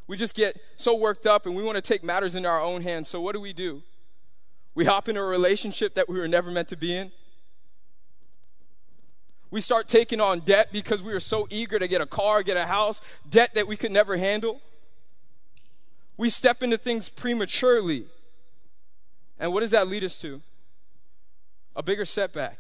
we 0.08 0.18
just 0.18 0.34
get 0.34 0.60
so 0.78 0.96
worked 0.96 1.28
up 1.28 1.46
and 1.46 1.56
we 1.56 1.62
want 1.62 1.76
to 1.76 1.82
take 1.84 2.04
matters 2.04 2.34
into 2.34 2.50
our 2.50 2.60
own 2.60 2.82
hands. 2.82 3.08
So 3.08 3.22
what 3.22 3.36
do 3.36 3.40
we 3.40 3.54
do? 3.54 3.84
We 4.74 4.86
hop 4.86 5.08
into 5.08 5.22
a 5.22 5.26
relationship 5.26 5.94
that 5.94 6.10
we 6.10 6.18
were 6.18 6.28
never 6.28 6.50
meant 6.50 6.70
to 6.70 6.76
be 6.76 6.96
in. 6.96 7.12
We 9.52 9.62
start 9.62 9.88
taking 9.88 10.22
on 10.22 10.42
debt 10.42 10.70
because 10.72 11.02
we 11.02 11.12
were 11.12 11.20
so 11.20 11.48
eager 11.50 11.80
to 11.80 11.88
get 11.88 12.02
a 12.02 12.06
car, 12.06 12.44
get 12.44 12.58
a 12.58 12.66
house, 12.66 13.02
debt 13.30 13.56
that 13.56 13.68
we 13.68 13.76
could 13.76 13.92
never 13.92 14.18
handle. 14.18 14.62
We 16.18 16.30
step 16.30 16.62
into 16.62 16.78
things 16.78 17.10
prematurely. 17.10 18.06
And 19.40 19.54
what 19.54 19.62
does 19.62 19.72
that 19.72 19.88
lead 19.88 20.04
us 20.04 20.18
to? 20.18 20.42
a 21.80 21.82
bigger 21.82 22.04
setback, 22.04 22.60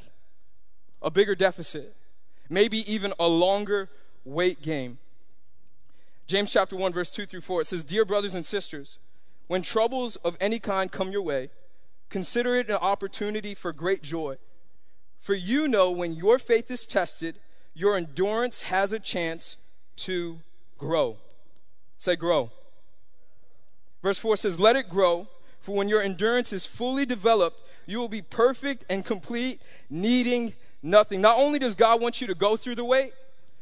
a 1.01 1.11
bigger 1.11 1.35
deficit, 1.35 1.93
maybe 2.49 2.89
even 2.91 3.13
a 3.19 3.27
longer 3.27 3.89
wait 4.23 4.61
game. 4.61 4.97
James 6.25 6.51
chapter 6.51 6.77
1, 6.77 6.93
verse 6.93 7.11
2 7.11 7.25
through 7.25 7.41
4, 7.41 7.61
it 7.61 7.67
says, 7.67 7.83
Dear 7.83 8.05
brothers 8.05 8.33
and 8.33 8.45
sisters, 8.45 8.97
when 9.47 9.61
troubles 9.61 10.15
of 10.17 10.37
any 10.39 10.57
kind 10.57 10.89
come 10.89 11.11
your 11.11 11.21
way, 11.21 11.49
consider 12.07 12.55
it 12.55 12.69
an 12.69 12.77
opportunity 12.77 13.53
for 13.53 13.73
great 13.73 14.03
joy. 14.03 14.37
For 15.19 15.33
you 15.33 15.67
know 15.67 15.91
when 15.91 16.13
your 16.13 16.39
faith 16.39 16.71
is 16.71 16.85
tested, 16.85 17.39
your 17.73 17.97
endurance 17.97 18.61
has 18.63 18.93
a 18.93 18.99
chance 18.99 19.57
to 19.97 20.39
grow. 20.77 21.17
Say, 21.97 22.15
grow. 22.15 22.51
Verse 24.01 24.17
4 24.17 24.37
says, 24.37 24.59
Let 24.59 24.75
it 24.75 24.89
grow, 24.89 25.27
for 25.59 25.75
when 25.75 25.89
your 25.89 26.01
endurance 26.01 26.53
is 26.53 26.65
fully 26.65 27.05
developed, 27.05 27.61
you 27.85 27.99
will 27.99 28.09
be 28.09 28.21
perfect 28.21 28.85
and 28.89 29.05
complete, 29.05 29.61
needing 29.89 30.53
nothing. 30.81 31.21
Not 31.21 31.37
only 31.37 31.59
does 31.59 31.75
God 31.75 32.01
want 32.01 32.21
you 32.21 32.27
to 32.27 32.35
go 32.35 32.55
through 32.55 32.75
the 32.75 32.85
wait, 32.85 33.13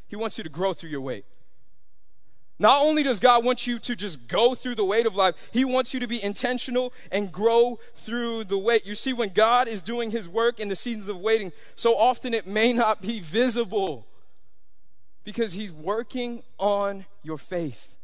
He 0.07 0.15
wants 0.15 0.37
you 0.37 0.43
to 0.43 0.49
grow 0.49 0.73
through 0.73 0.91
your 0.91 1.01
wait. 1.01 1.25
Not 2.59 2.81
only 2.81 3.03
does 3.03 3.19
God 3.19 3.45
want 3.45 3.67
you 3.67 3.77
to 3.79 3.95
just 3.95 4.27
go 4.27 4.55
through 4.55 4.75
the 4.75 4.85
weight 4.85 5.05
of 5.05 5.15
life, 5.15 5.49
He 5.53 5.63
wants 5.63 5.93
you 5.93 5.99
to 5.99 6.07
be 6.07 6.23
intentional 6.23 6.91
and 7.11 7.31
grow 7.31 7.79
through 7.93 8.45
the 8.45 8.57
wait. 8.57 8.85
You 8.85 8.95
see, 8.95 9.13
when 9.13 9.29
God 9.29 9.67
is 9.67 9.81
doing 9.81 10.09
His 10.09 10.27
work 10.27 10.59
in 10.59 10.67
the 10.67 10.75
seasons 10.75 11.07
of 11.07 11.19
waiting, 11.19 11.51
so 11.75 11.95
often 11.95 12.33
it 12.33 12.47
may 12.47 12.73
not 12.73 13.01
be 13.01 13.19
visible 13.19 14.07
because 15.23 15.53
He's 15.53 15.71
working 15.71 16.41
on 16.57 17.05
your 17.21 17.37
faith. 17.37 17.97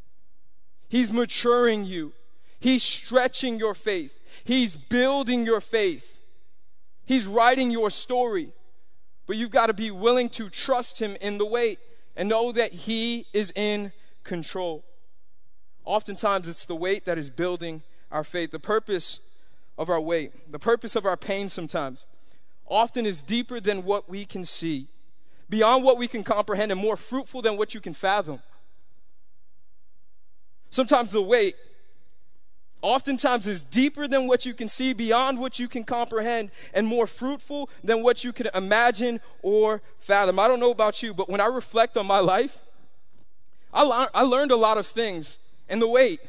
He's 0.87 1.11
maturing 1.11 1.85
you, 1.85 2.13
He's 2.59 2.83
stretching 2.83 3.57
your 3.57 3.73
faith, 3.73 4.19
He's 4.43 4.75
building 4.77 5.45
your 5.45 5.61
faith. 5.61 6.19
He's 7.05 7.27
writing 7.27 7.69
your 7.69 7.89
story. 7.89 8.49
But 9.25 9.35
you've 9.35 9.51
got 9.51 9.67
to 9.67 9.73
be 9.73 9.91
willing 9.91 10.29
to 10.29 10.49
trust 10.49 11.01
Him 11.01 11.17
in 11.19 11.37
the 11.37 11.45
wait 11.45 11.79
and 12.15 12.29
know 12.29 12.51
that 12.51 12.71
He 12.71 13.25
is 13.33 13.51
in 13.55 13.91
control. 14.23 14.83
Oftentimes, 15.85 16.47
it's 16.47 16.65
the 16.65 16.75
wait 16.75 17.05
that 17.05 17.17
is 17.17 17.29
building 17.29 17.83
our 18.11 18.23
faith. 18.23 18.51
The 18.51 18.59
purpose 18.59 19.29
of 19.77 19.89
our 19.89 19.99
wait, 19.99 20.51
the 20.51 20.59
purpose 20.59 20.95
of 20.95 21.05
our 21.05 21.17
pain 21.17 21.49
sometimes, 21.49 22.05
often 22.67 23.05
is 23.05 23.21
deeper 23.21 23.59
than 23.59 23.83
what 23.83 24.09
we 24.09 24.25
can 24.25 24.45
see, 24.45 24.87
beyond 25.49 25.83
what 25.83 25.97
we 25.97 26.07
can 26.07 26.23
comprehend, 26.23 26.71
and 26.71 26.79
more 26.79 26.95
fruitful 26.95 27.41
than 27.41 27.57
what 27.57 27.73
you 27.73 27.81
can 27.81 27.93
fathom. 27.93 28.39
Sometimes 30.69 31.11
the 31.11 31.21
wait, 31.21 31.55
oftentimes 32.81 33.47
is 33.47 33.61
deeper 33.61 34.07
than 34.07 34.27
what 34.27 34.45
you 34.45 34.53
can 34.53 34.69
see, 34.69 34.93
beyond 34.93 35.39
what 35.39 35.59
you 35.59 35.67
can 35.67 35.83
comprehend, 35.83 36.51
and 36.73 36.87
more 36.87 37.07
fruitful 37.07 37.69
than 37.83 38.03
what 38.03 38.23
you 38.23 38.31
can 38.31 38.47
imagine 38.55 39.19
or 39.41 39.81
fathom. 39.99 40.39
I 40.39 40.47
don't 40.47 40.59
know 40.59 40.71
about 40.71 41.03
you, 41.03 41.13
but 41.13 41.29
when 41.29 41.41
I 41.41 41.45
reflect 41.47 41.97
on 41.97 42.05
my 42.07 42.19
life, 42.19 42.63
I, 43.73 43.83
le- 43.83 44.09
I 44.13 44.21
learned 44.21 44.51
a 44.51 44.55
lot 44.55 44.77
of 44.77 44.85
things 44.85 45.39
in 45.67 45.79
the 45.79 45.87
wait. 45.87 46.19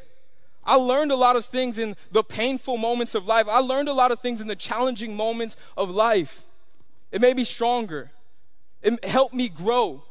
I 0.63 0.75
learned 0.75 1.11
a 1.11 1.15
lot 1.15 1.35
of 1.35 1.45
things 1.45 1.77
in 1.77 1.95
the 2.11 2.23
painful 2.23 2.77
moments 2.77 3.13
of 3.13 3.27
life. 3.27 3.47
I 3.47 3.59
learned 3.59 3.87
a 3.87 3.93
lot 3.93 4.11
of 4.11 4.19
things 4.19 4.41
in 4.41 4.47
the 4.47 4.55
challenging 4.55 5.15
moments 5.15 5.55
of 5.77 5.89
life. 5.89 6.43
It 7.11 7.21
made 7.21 7.35
me 7.35 7.43
stronger, 7.43 8.11
it 8.81 9.03
helped 9.05 9.33
me 9.33 9.47
grow. 9.47 10.03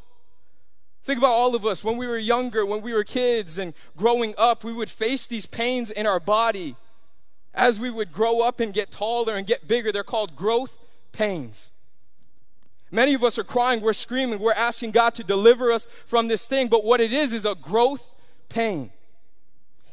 Think 1.03 1.19
about 1.19 1.33
all 1.33 1.55
of 1.55 1.67
us 1.67 1.85
when 1.85 1.99
we 1.99 2.07
were 2.07 2.17
younger, 2.17 2.64
when 2.64 2.81
we 2.81 2.95
were 2.95 3.05
kids 3.05 3.59
and 3.59 3.75
growing 3.95 4.33
up, 4.38 4.64
we 4.64 4.73
would 4.73 4.88
face 4.88 5.26
these 5.26 5.45
pains 5.45 5.91
in 5.91 6.07
our 6.07 6.19
body. 6.19 6.76
As 7.53 7.79
we 7.79 7.91
would 7.91 8.11
grow 8.11 8.41
up 8.41 8.59
and 8.59 8.73
get 8.73 8.91
taller 8.91 9.35
and 9.35 9.47
get 9.47 9.69
bigger, 9.69 9.93
they're 9.93 10.03
called 10.03 10.35
growth 10.35 10.83
pains. 11.12 11.71
Many 12.91 13.14
of 13.14 13.25
us 13.25 13.38
are 13.38 13.45
crying, 13.45 13.81
we're 13.81 13.93
screaming, 13.93 14.38
we're 14.38 14.53
asking 14.53 14.93
God 14.93 15.14
to 15.14 15.25
deliver 15.25 15.73
us 15.73 15.87
from 16.07 16.29
this 16.29 16.47
thing, 16.47 16.69
but 16.69 16.85
what 16.85 17.00
it 17.00 17.12
is 17.12 17.33
is 17.33 17.45
a 17.45 17.55
growth 17.55 18.11
pain. 18.49 18.91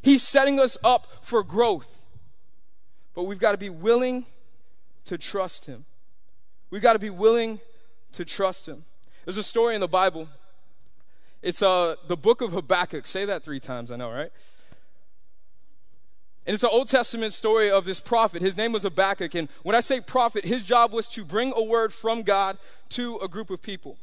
He's 0.01 0.23
setting 0.23 0.59
us 0.59 0.77
up 0.83 1.07
for 1.21 1.43
growth. 1.43 2.05
But 3.13 3.23
we've 3.23 3.39
got 3.39 3.51
to 3.51 3.57
be 3.57 3.69
willing 3.69 4.25
to 5.05 5.17
trust 5.17 5.65
Him. 5.65 5.85
We've 6.69 6.81
got 6.81 6.93
to 6.93 6.99
be 6.99 7.09
willing 7.09 7.59
to 8.13 8.25
trust 8.25 8.67
Him. 8.67 8.85
There's 9.25 9.37
a 9.37 9.43
story 9.43 9.75
in 9.75 9.81
the 9.81 9.87
Bible. 9.87 10.27
It's 11.41 11.61
uh, 11.61 11.95
the 12.07 12.17
book 12.17 12.41
of 12.41 12.53
Habakkuk. 12.53 13.07
Say 13.07 13.25
that 13.25 13.43
three 13.43 13.59
times, 13.59 13.91
I 13.91 13.95
know, 13.95 14.11
right? 14.11 14.31
And 16.45 16.53
it's 16.55 16.63
an 16.63 16.69
Old 16.71 16.87
Testament 16.87 17.33
story 17.33 17.69
of 17.69 17.85
this 17.85 17.99
prophet. 17.99 18.41
His 18.41 18.57
name 18.57 18.71
was 18.71 18.83
Habakkuk. 18.83 19.35
And 19.35 19.47
when 19.63 19.75
I 19.75 19.79
say 19.79 19.99
prophet, 19.99 20.45
his 20.45 20.65
job 20.65 20.91
was 20.91 21.07
to 21.09 21.23
bring 21.23 21.53
a 21.55 21.63
word 21.63 21.93
from 21.93 22.23
God 22.23 22.57
to 22.89 23.17
a 23.17 23.27
group 23.27 23.49
of 23.49 23.61
people. 23.61 23.97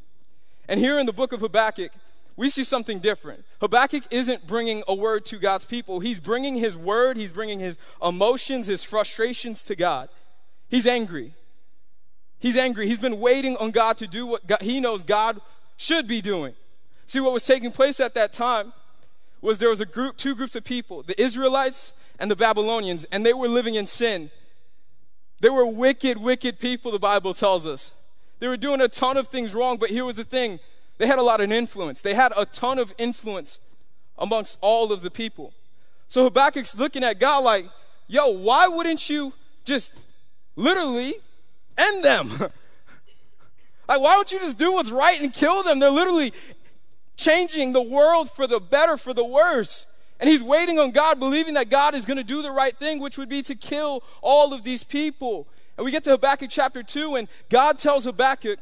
And 0.67 0.79
here 0.79 0.97
in 0.99 1.05
the 1.05 1.13
book 1.13 1.33
of 1.33 1.41
Habakkuk, 1.41 1.91
we 2.37 2.47
see 2.47 2.63
something 2.63 2.99
different. 2.99 3.43
Habakkuk 3.59 4.03
isn't 4.11 4.47
bringing 4.47 4.83
a 4.87 4.95
word 4.95 5.25
to 5.25 5.37
God's 5.37 5.65
people, 5.65 5.99
he's 5.99 6.21
bringing 6.21 6.55
his 6.55 6.77
word, 6.77 7.17
he's 7.17 7.33
bringing 7.33 7.59
his 7.59 7.77
emotions, 8.01 8.67
his 8.67 8.81
frustrations 8.81 9.61
to 9.63 9.75
God. 9.75 10.07
He's 10.69 10.87
angry. 10.87 11.33
He's 12.39 12.55
angry. 12.55 12.87
He's 12.87 12.99
been 12.99 13.19
waiting 13.19 13.57
on 13.57 13.71
God 13.71 13.97
to 13.97 14.07
do 14.07 14.25
what 14.25 14.47
God, 14.47 14.61
he 14.61 14.79
knows 14.79 15.03
God 15.03 15.41
should 15.75 16.07
be 16.07 16.21
doing. 16.21 16.53
See, 17.07 17.19
what 17.19 17.33
was 17.33 17.45
taking 17.45 17.71
place 17.71 17.99
at 17.99 18.13
that 18.13 18.31
time 18.31 18.71
was 19.41 19.57
there 19.57 19.69
was 19.69 19.81
a 19.81 19.85
group, 19.85 20.15
two 20.15 20.35
groups 20.35 20.55
of 20.55 20.63
people, 20.63 21.03
the 21.03 21.19
Israelites 21.21 21.91
and 22.19 22.29
the 22.29 22.35
Babylonians, 22.35 23.05
and 23.05 23.25
they 23.25 23.33
were 23.33 23.47
living 23.47 23.75
in 23.75 23.87
sin. 23.87 24.29
They 25.41 25.49
were 25.49 25.65
wicked, 25.65 26.17
wicked 26.17 26.59
people, 26.59 26.91
the 26.91 26.99
Bible 26.99 27.33
tells 27.33 27.65
us. 27.65 27.93
They 28.39 28.47
were 28.47 28.57
doing 28.57 28.81
a 28.81 28.87
ton 28.87 29.17
of 29.17 29.27
things 29.27 29.53
wrong, 29.53 29.77
but 29.77 29.89
here 29.89 30.05
was 30.05 30.15
the 30.15 30.23
thing 30.23 30.59
they 30.97 31.07
had 31.07 31.17
a 31.17 31.23
lot 31.23 31.39
of 31.39 31.51
influence. 31.51 32.01
They 32.01 32.13
had 32.13 32.33
a 32.35 32.45
ton 32.45 32.77
of 32.77 32.93
influence 32.97 33.59
amongst 34.17 34.57
all 34.61 34.91
of 34.91 35.01
the 35.01 35.09
people. 35.09 35.53
So 36.09 36.25
Habakkuk's 36.25 36.77
looking 36.77 37.03
at 37.03 37.19
God 37.19 37.43
like, 37.43 37.65
yo, 38.07 38.27
why 38.27 38.67
wouldn't 38.67 39.09
you 39.09 39.33
just 39.63 39.93
literally 40.57 41.13
end 41.77 42.03
them? 42.03 42.29
like, 43.87 44.01
why 44.01 44.15
don't 44.15 44.31
you 44.31 44.39
just 44.39 44.57
do 44.57 44.73
what's 44.73 44.91
right 44.91 45.21
and 45.21 45.33
kill 45.33 45.63
them? 45.63 45.79
They're 45.79 45.89
literally 45.89 46.33
changing 47.15 47.71
the 47.71 47.81
world 47.81 48.29
for 48.29 48.45
the 48.45 48.59
better, 48.59 48.97
for 48.97 49.13
the 49.13 49.25
worse. 49.25 49.98
And 50.19 50.29
he's 50.29 50.43
waiting 50.43 50.79
on 50.79 50.91
God, 50.91 51.19
believing 51.19 51.53
that 51.53 51.69
God 51.69 51.95
is 51.95 52.05
going 52.05 52.17
to 52.17 52.23
do 52.23 52.41
the 52.41 52.51
right 52.51 52.75
thing, 52.75 52.99
which 52.99 53.17
would 53.17 53.29
be 53.29 53.41
to 53.43 53.55
kill 53.55 54.03
all 54.21 54.53
of 54.53 54.63
these 54.63 54.83
people. 54.83 55.47
And 55.77 55.85
we 55.85 55.91
get 55.91 56.03
to 56.03 56.11
Habakkuk 56.11 56.49
chapter 56.49 56.83
2, 56.83 57.15
and 57.15 57.27
God 57.49 57.79
tells 57.79 58.03
Habakkuk 58.03 58.59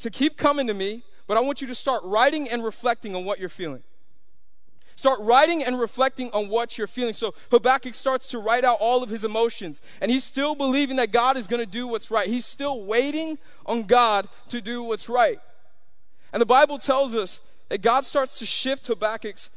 to 0.00 0.10
keep 0.10 0.36
coming 0.36 0.66
to 0.66 0.74
me, 0.74 1.04
but 1.28 1.36
I 1.36 1.40
want 1.40 1.60
you 1.60 1.68
to 1.68 1.74
start 1.74 2.02
writing 2.04 2.48
and 2.48 2.64
reflecting 2.64 3.14
on 3.14 3.24
what 3.24 3.38
you're 3.38 3.48
feeling. 3.48 3.84
Start 4.96 5.20
writing 5.20 5.62
and 5.62 5.78
reflecting 5.78 6.30
on 6.32 6.48
what 6.48 6.76
you're 6.76 6.86
feeling. 6.86 7.14
So 7.14 7.34
Habakkuk 7.50 7.94
starts 7.94 8.28
to 8.30 8.38
write 8.38 8.64
out 8.64 8.78
all 8.80 9.02
of 9.02 9.10
his 9.10 9.24
emotions, 9.24 9.80
and 10.00 10.10
he's 10.10 10.24
still 10.24 10.54
believing 10.54 10.96
that 10.96 11.12
God 11.12 11.36
is 11.36 11.46
going 11.46 11.60
to 11.60 11.70
do 11.70 11.86
what's 11.86 12.10
right. 12.10 12.26
He's 12.26 12.46
still 12.46 12.84
waiting 12.84 13.38
on 13.64 13.84
God 13.84 14.28
to 14.48 14.60
do 14.60 14.82
what's 14.82 15.08
right. 15.08 15.38
And 16.32 16.40
the 16.40 16.46
Bible 16.46 16.78
tells 16.78 17.14
us 17.14 17.40
that 17.68 17.80
God 17.80 18.04
starts 18.04 18.38
to 18.40 18.46
shift 18.46 18.88
Habakkuk's 18.88 19.50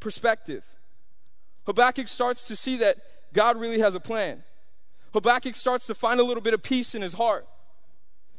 perspective. 0.00 0.64
Habakkuk 1.66 2.08
starts 2.08 2.48
to 2.48 2.56
see 2.56 2.76
that 2.78 2.96
God 3.32 3.58
really 3.58 3.78
has 3.80 3.94
a 3.94 4.00
plan. 4.00 4.42
Habakkuk 5.12 5.54
starts 5.54 5.86
to 5.86 5.94
find 5.94 6.20
a 6.20 6.24
little 6.24 6.42
bit 6.42 6.54
of 6.54 6.62
peace 6.62 6.94
in 6.94 7.02
his 7.02 7.14
heart. 7.14 7.46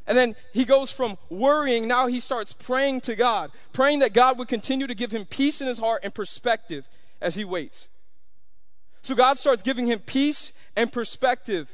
And 0.07 0.17
then 0.17 0.35
he 0.51 0.65
goes 0.65 0.91
from 0.91 1.17
worrying, 1.29 1.87
now 1.87 2.07
he 2.07 2.19
starts 2.19 2.53
praying 2.53 3.01
to 3.01 3.15
God, 3.15 3.51
praying 3.71 3.99
that 3.99 4.13
God 4.13 4.39
would 4.39 4.47
continue 4.47 4.87
to 4.87 4.95
give 4.95 5.11
him 5.11 5.25
peace 5.25 5.61
in 5.61 5.67
his 5.67 5.77
heart 5.77 6.01
and 6.03 6.13
perspective 6.13 6.87
as 7.21 7.35
he 7.35 7.45
waits. 7.45 7.87
So 9.03 9.15
God 9.15 9.37
starts 9.37 9.61
giving 9.61 9.85
him 9.85 9.99
peace 9.99 10.51
and 10.75 10.91
perspective. 10.91 11.69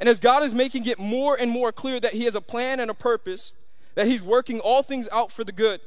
And 0.00 0.08
as 0.08 0.18
God 0.20 0.42
is 0.42 0.52
making 0.52 0.86
it 0.86 0.98
more 0.98 1.36
and 1.38 1.50
more 1.50 1.72
clear 1.72 2.00
that 2.00 2.12
he 2.12 2.24
has 2.24 2.34
a 2.34 2.40
plan 2.40 2.80
and 2.80 2.90
a 2.90 2.94
purpose, 2.94 3.52
that 3.94 4.06
he's 4.06 4.22
working 4.22 4.58
all 4.60 4.82
things 4.82 5.08
out 5.12 5.30
for 5.30 5.44
the 5.44 5.52
good. 5.52 5.80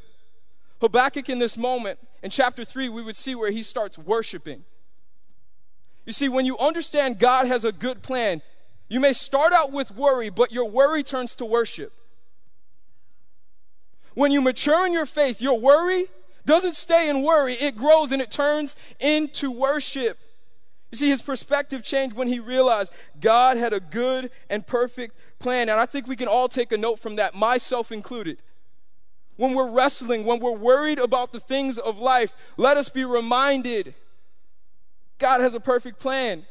Habakkuk, 0.81 1.29
in 1.29 1.39
this 1.39 1.57
moment, 1.57 1.99
in 2.25 2.31
chapter 2.31 2.65
3, 2.65 2.89
we 2.89 3.03
would 3.03 3.15
see 3.15 3.35
where 3.35 3.51
he 3.51 3.61
starts 3.61 3.99
worshiping. 3.99 4.63
You 6.07 6.11
see, 6.11 6.27
when 6.27 6.47
you 6.47 6.57
understand 6.57 7.19
God 7.19 7.45
has 7.45 7.65
a 7.65 7.71
good 7.71 8.01
plan, 8.01 8.41
you 8.89 8.99
may 8.99 9.13
start 9.13 9.53
out 9.53 9.71
with 9.71 9.91
worry, 9.91 10.31
but 10.31 10.51
your 10.51 10.67
worry 10.67 11.03
turns 11.03 11.35
to 11.35 11.45
worship. 11.45 11.93
When 14.15 14.31
you 14.31 14.41
mature 14.41 14.87
in 14.87 14.91
your 14.91 15.05
faith, 15.05 15.39
your 15.39 15.59
worry 15.59 16.07
doesn't 16.47 16.75
stay 16.75 17.09
in 17.09 17.21
worry, 17.21 17.53
it 17.53 17.77
grows 17.77 18.11
and 18.11 18.23
it 18.23 18.31
turns 18.31 18.75
into 18.99 19.51
worship. 19.51 20.17
You 20.91 20.97
see, 20.97 21.09
his 21.09 21.21
perspective 21.21 21.83
changed 21.83 22.15
when 22.15 22.27
he 22.27 22.39
realized 22.39 22.91
God 23.19 23.55
had 23.57 23.71
a 23.71 23.79
good 23.79 24.31
and 24.49 24.65
perfect 24.65 25.15
plan. 25.37 25.69
And 25.69 25.79
I 25.79 25.85
think 25.85 26.07
we 26.07 26.15
can 26.15 26.27
all 26.27 26.49
take 26.49 26.71
a 26.71 26.77
note 26.77 26.97
from 26.97 27.17
that, 27.17 27.35
myself 27.35 27.91
included. 27.91 28.41
When 29.37 29.53
we're 29.53 29.69
wrestling, 29.69 30.25
when 30.25 30.39
we're 30.39 30.51
worried 30.51 30.99
about 30.99 31.31
the 31.31 31.39
things 31.39 31.77
of 31.77 31.99
life, 31.99 32.35
let 32.57 32.77
us 32.77 32.89
be 32.89 33.03
reminded 33.03 33.93
God 35.17 35.41
has 35.41 35.53
a 35.53 35.59
perfect 35.59 35.99
plan. 35.99 36.45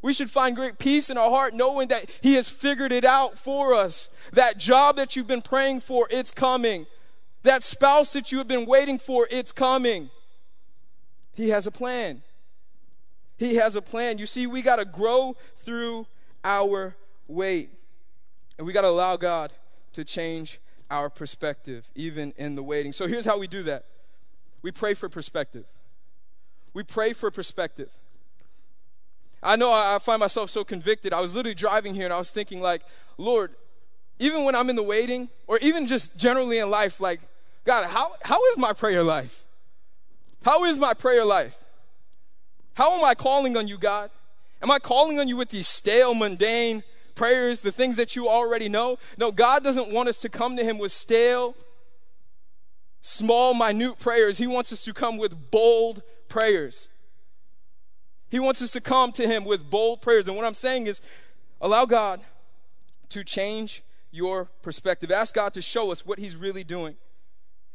We 0.00 0.12
should 0.12 0.30
find 0.30 0.54
great 0.54 0.78
peace 0.78 1.10
in 1.10 1.18
our 1.18 1.28
heart 1.28 1.54
knowing 1.54 1.88
that 1.88 2.10
He 2.22 2.34
has 2.34 2.48
figured 2.48 2.92
it 2.92 3.04
out 3.04 3.38
for 3.38 3.74
us. 3.74 4.08
That 4.32 4.58
job 4.58 4.96
that 4.96 5.16
you've 5.16 5.26
been 5.26 5.42
praying 5.42 5.80
for, 5.80 6.06
it's 6.10 6.30
coming. 6.30 6.86
That 7.42 7.62
spouse 7.62 8.12
that 8.12 8.30
you 8.30 8.38
have 8.38 8.48
been 8.48 8.66
waiting 8.66 8.98
for, 8.98 9.26
it's 9.30 9.52
coming. 9.52 10.10
He 11.34 11.50
has 11.50 11.66
a 11.66 11.70
plan. 11.70 12.22
He 13.36 13.56
has 13.56 13.76
a 13.76 13.82
plan. 13.82 14.18
You 14.18 14.26
see, 14.26 14.46
we 14.46 14.62
got 14.62 14.76
to 14.76 14.84
grow 14.84 15.36
through 15.56 16.06
our 16.44 16.96
wait. 17.26 17.70
And 18.56 18.66
we 18.66 18.72
got 18.72 18.82
to 18.82 18.88
allow 18.88 19.16
God 19.16 19.52
to 19.92 20.04
change 20.04 20.60
our 20.90 21.10
perspective, 21.10 21.86
even 21.94 22.32
in 22.36 22.54
the 22.54 22.62
waiting. 22.62 22.92
So 22.92 23.06
here's 23.06 23.24
how 23.24 23.38
we 23.38 23.46
do 23.46 23.62
that 23.64 23.84
we 24.62 24.72
pray 24.72 24.94
for 24.94 25.08
perspective. 25.08 25.64
We 26.74 26.82
pray 26.82 27.12
for 27.12 27.30
perspective. 27.30 27.90
I 29.42 29.56
know 29.56 29.70
I 29.72 29.98
find 30.00 30.20
myself 30.20 30.50
so 30.50 30.64
convicted. 30.64 31.12
I 31.12 31.20
was 31.20 31.34
literally 31.34 31.54
driving 31.54 31.94
here 31.94 32.04
and 32.04 32.12
I 32.12 32.18
was 32.18 32.30
thinking, 32.30 32.60
like, 32.60 32.82
Lord, 33.16 33.54
even 34.18 34.44
when 34.44 34.54
I'm 34.54 34.68
in 34.68 34.76
the 34.76 34.82
waiting, 34.82 35.28
or 35.46 35.58
even 35.58 35.86
just 35.86 36.18
generally 36.18 36.58
in 36.58 36.70
life, 36.70 37.00
like, 37.00 37.20
God, 37.64 37.88
how, 37.88 38.12
how 38.22 38.44
is 38.46 38.58
my 38.58 38.72
prayer 38.72 39.02
life? 39.02 39.44
How 40.44 40.64
is 40.64 40.78
my 40.78 40.92
prayer 40.92 41.24
life? 41.24 41.56
How 42.74 42.96
am 42.98 43.04
I 43.04 43.14
calling 43.14 43.56
on 43.56 43.68
you, 43.68 43.78
God? 43.78 44.10
Am 44.60 44.70
I 44.70 44.78
calling 44.78 45.20
on 45.20 45.28
you 45.28 45.36
with 45.36 45.50
these 45.50 45.68
stale, 45.68 46.14
mundane 46.14 46.82
prayers, 47.18 47.60
the 47.60 47.72
things 47.72 47.96
that 47.96 48.16
you 48.16 48.28
already 48.28 48.68
know? 48.68 48.96
No, 49.18 49.30
God 49.30 49.62
doesn't 49.64 49.92
want 49.92 50.08
us 50.08 50.18
to 50.18 50.28
come 50.28 50.56
to 50.56 50.64
Him 50.64 50.78
with 50.78 50.92
stale, 50.92 51.54
small, 53.02 53.52
minute 53.52 53.98
prayers. 53.98 54.38
He 54.38 54.46
wants 54.46 54.72
us 54.72 54.84
to 54.84 54.94
come 54.94 55.18
with 55.18 55.50
bold 55.50 56.02
prayers. 56.28 56.88
He 58.30 58.38
wants 58.38 58.62
us 58.62 58.70
to 58.70 58.80
come 58.80 59.10
to 59.12 59.26
Him 59.26 59.44
with 59.44 59.68
bold 59.68 60.00
prayers. 60.00 60.28
And 60.28 60.36
what 60.36 60.46
I'm 60.46 60.54
saying 60.54 60.86
is, 60.86 61.00
allow 61.60 61.84
God 61.84 62.20
to 63.08 63.24
change 63.24 63.82
your 64.12 64.44
perspective. 64.62 65.10
Ask 65.10 65.34
God 65.34 65.52
to 65.54 65.60
show 65.60 65.90
us 65.90 66.06
what 66.06 66.18
He's 66.18 66.36
really 66.36 66.64
doing. 66.64 66.94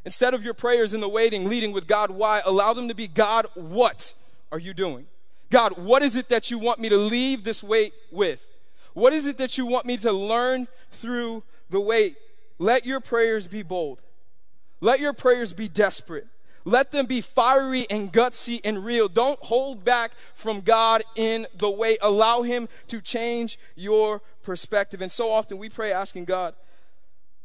Instead 0.06 0.34
of 0.34 0.44
your 0.44 0.54
prayers 0.54 0.94
in 0.94 1.02
the 1.02 1.10
waiting, 1.10 1.50
leading 1.50 1.74
with 1.74 1.86
God, 1.86 2.12
why? 2.12 2.42
Allow 2.46 2.74
them 2.74 2.88
to 2.88 2.96
be 2.96 3.08
God, 3.08 3.48
what 3.56 4.14
are 4.52 4.60
you 4.60 4.74
doing? 4.74 5.06
God, 5.50 5.78
what 5.78 6.02
is 6.02 6.16
it 6.16 6.30
that 6.30 6.50
you 6.50 6.60
want 6.60 6.80
me 6.80 6.90
to 6.90 6.98
leave 6.98 7.44
this 7.44 7.62
wait 7.62 7.94
with? 8.12 8.53
What 8.94 9.14
is 9.14 9.28
it 9.28 9.38
that 9.38 9.58
you 9.58 9.66
want 9.66 9.86
me 9.86 9.98
to 9.98 10.12
learn 10.12 10.68
through 10.92 11.44
the 11.70 11.80
wait? 11.80 12.16
Let 12.60 12.86
your 12.86 13.00
prayers 13.00 13.48
be 13.48 13.64
bold. 13.64 14.02
Let 14.82 15.00
your 15.00 15.14
prayers 15.14 15.54
be 15.54 15.68
desperate. 15.68 16.28
Let 16.66 16.92
them 16.92 17.06
be 17.06 17.20
fiery 17.20 17.86
and 17.90 18.12
gutsy 18.12 18.62
and 18.64 18.86
real. 18.86 19.10
Don't 19.10 19.40
hold 19.42 19.84
back 19.84 20.12
from 20.34 20.62
God 20.62 21.04
in 21.16 21.46
the 21.58 21.70
way. 21.70 21.98
Allow 22.02 22.44
Him 22.44 22.70
to 22.88 23.02
change 23.02 23.60
your 23.76 24.22
perspective. 24.44 25.02
And 25.02 25.12
so 25.12 25.30
often 25.30 25.58
we 25.58 25.70
pray 25.70 25.92
asking 25.92 26.26
God 26.26 26.54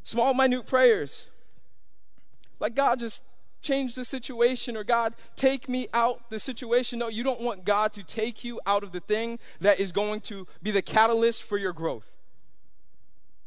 small, 0.04 0.34
minute 0.34 0.66
prayers. 0.66 1.26
Like, 2.60 2.74
God, 2.74 3.00
just 3.00 3.22
change 3.60 3.94
the 3.94 4.04
situation 4.04 4.76
or 4.76 4.84
God, 4.84 5.14
take 5.36 5.68
me 5.68 5.88
out 5.92 6.30
the 6.30 6.38
situation. 6.38 6.98
No, 6.98 7.08
you 7.08 7.24
don't 7.24 7.40
want 7.40 7.64
God 7.64 7.92
to 7.94 8.02
take 8.02 8.44
you 8.44 8.60
out 8.66 8.82
of 8.82 8.92
the 8.92 9.00
thing 9.00 9.38
that 9.60 9.80
is 9.80 9.92
going 9.92 10.20
to 10.22 10.46
be 10.62 10.70
the 10.70 10.82
catalyst 10.82 11.42
for 11.42 11.56
your 11.56 11.72
growth. 11.72 12.14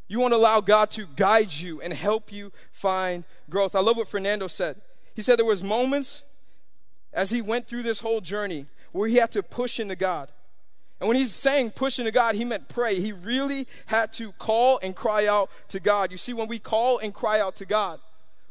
You 0.08 0.20
want 0.20 0.34
to 0.34 0.38
allow 0.38 0.60
God 0.60 0.89
to 0.91 1.06
guide 1.15 1.53
you 1.53 1.80
and 1.82 1.94
help 1.94 2.34
you 2.34 2.51
find 2.72 3.24
growth. 3.50 3.75
I 3.75 3.80
love 3.80 3.96
what 3.96 4.10
Fernando 4.10 4.48
said. 4.48 4.75
He 5.13 5.22
said 5.22 5.39
there 5.39 5.46
was 5.46 5.63
moments 5.63 6.24
as 7.13 7.30
he 7.30 7.41
went 7.41 7.65
through 7.65 7.84
this 7.84 8.00
whole 8.00 8.20
journey 8.22 8.65
where 8.91 9.08
he 9.08 9.15
had 9.15 9.32
to 9.32 9.44
push 9.44 9.80
into 9.80 9.96
God. 9.96 10.30
And 11.00 11.08
when 11.08 11.18
he's 11.18 11.34
saying 11.34 11.72
push 11.72 11.98
into 11.98 12.12
God, 12.12 12.36
he 12.36 12.46
meant 12.46 12.68
pray. 12.68 13.00
He 13.00 13.12
really 13.12 13.68
had 13.88 14.13
to 14.13 14.34
call 14.34 14.80
and 14.84 14.96
cry 14.96 15.25
out 15.27 15.50
to 15.70 15.80
God. 15.80 16.12
You 16.12 16.18
see, 16.18 16.34
when 16.34 16.48
we 16.48 16.60
call 16.60 17.00
and 17.00 17.13
cry 17.13 17.39
out 17.39 17.56
to 17.56 17.65
God, 17.65 18.00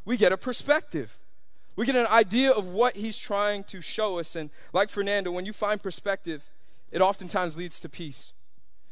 we 0.03 0.17
get 0.17 0.31
a 0.31 0.37
perspective. 0.37 1.17
We 1.81 1.87
get 1.87 1.95
an 1.95 2.05
idea 2.11 2.51
of 2.51 2.67
what 2.67 2.95
he's 2.95 3.17
trying 3.17 3.63
to 3.63 3.81
show 3.81 4.19
us. 4.19 4.35
And 4.35 4.51
like 4.71 4.91
Fernando, 4.91 5.31
when 5.31 5.47
you 5.47 5.51
find 5.51 5.81
perspective, 5.81 6.43
it 6.91 7.01
oftentimes 7.01 7.57
leads 7.57 7.79
to 7.79 7.89
peace. 7.89 8.33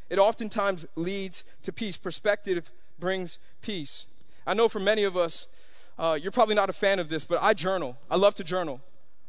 It 0.10 0.18
oftentimes 0.18 0.88
leads 0.96 1.44
to 1.62 1.72
peace. 1.72 1.98
Perspective 1.98 2.72
brings 3.00 3.38
peace. 3.62 4.08
I 4.48 4.56
know 4.56 4.68
for 4.68 4.80
many 4.80 5.04
of 5.04 5.16
us, 5.16 5.46
uh, 6.00 6.18
you're 6.20 6.32
probably 6.32 6.56
not 6.56 6.68
a 6.68 6.74
fan 6.74 6.98
of 6.98 7.10
this, 7.10 7.26
but 7.26 7.38
I 7.44 7.54
journal. 7.54 7.96
I 8.10 8.16
love 8.16 8.34
to 8.34 8.44
journal. 8.44 8.82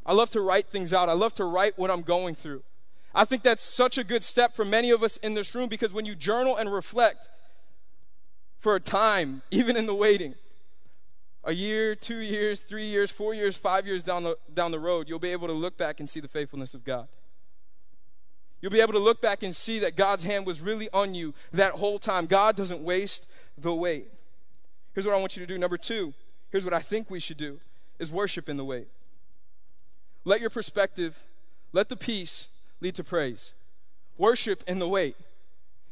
I 0.07 0.14
love 0.14 0.31
to 0.31 0.40
write 0.40 0.69
things 0.69 0.95
out. 0.95 1.11
I 1.11 1.12
love 1.12 1.35
to 1.35 1.45
write 1.45 1.79
what 1.79 1.90
I'm 1.90 2.00
going 2.00 2.37
through. 2.37 2.62
I 3.14 3.26
think 3.26 3.43
that's 3.43 3.62
such 3.62 3.99
a 3.99 4.05
good 4.05 4.25
step 4.25 4.55
for 4.55 4.64
many 4.64 4.88
of 4.88 5.02
us 5.02 5.19
in 5.19 5.35
this 5.35 5.55
room 5.55 5.69
because 5.69 5.93
when 5.93 6.07
you 6.07 6.14
journal 6.14 6.57
and 6.57 6.73
reflect 6.73 7.29
for 8.59 8.75
a 8.75 8.81
time, 8.81 9.43
even 9.50 9.76
in 9.76 9.85
the 9.85 9.95
waiting, 9.95 10.35
a 11.45 11.53
year, 11.53 11.95
two 11.95 12.19
years, 12.19 12.61
three 12.61 12.87
years, 12.87 13.11
four 13.11 13.35
years, 13.35 13.57
five 13.57 13.87
years 13.87 14.03
down 14.03 14.25
the, 14.25 14.37
down 14.53 14.71
the 14.71 14.79
road, 14.79 15.09
you'll 15.09 15.19
be 15.19 15.33
able 15.33 15.49
to 15.49 15.55
look 15.55 15.77
back 15.77 16.01
and 16.01 16.09
see 16.09 16.21
the 16.21 16.29
faithfulness 16.29 16.75
of 16.75 16.85
God. 16.85 17.09
You'll 18.61 18.73
be 18.73 18.81
able 18.81 18.93
to 18.93 18.99
look 18.99 19.23
back 19.23 19.43
and 19.43 19.57
see 19.57 19.79
that 19.79 19.97
God's 19.97 20.25
hand 20.25 20.45
was 20.45 20.61
really 20.61 20.91
on 20.93 21.15
you 21.15 21.35
that 21.53 21.73
whole 21.75 21.99
time. 21.99 22.27
God 22.27 22.57
doesn't 22.57 22.83
waste 22.83 23.27
the 23.57 23.75
wait. 23.75 24.09
Here's 24.93 25.07
what 25.07 25.17
I 25.17 25.21
want 25.21 25.37
you 25.37 25.41
to 25.41 25.47
do. 25.47 25.57
Number 25.57 25.79
two, 25.79 26.13
here's 26.51 26.65
what 26.65 26.75
I 26.75 26.81
think 26.81 27.11
we 27.11 27.21
should 27.21 27.39
do 27.39 27.59
is 27.99 28.11
worship 28.11 28.49
in 28.49 28.57
the 28.59 28.65
wait. 28.65 28.89
Let 30.25 30.41
your 30.41 30.51
perspective, 30.51 31.25
let 31.73 31.89
the 31.89 31.97
peace 31.97 32.49
lead 32.81 32.95
to 32.97 33.05
praise. 33.05 33.55
Worship 34.19 34.63
in 34.67 34.79
the 34.79 34.89
wait. 34.89 35.17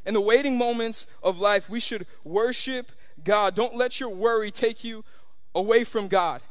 In 0.05 0.13
the 0.15 0.21
waiting 0.21 0.59
moments 0.59 1.07
of 1.23 1.39
life, 1.39 1.71
we 1.71 1.81
should 1.81 2.07
worship 2.25 2.93
God. 3.25 3.55
Don't 3.55 3.77
let 3.77 4.01
your 4.01 4.11
worry 4.11 4.51
take 4.51 4.85
you 4.85 5.05
away 5.55 5.85
from 5.85 6.09
God. 6.09 6.43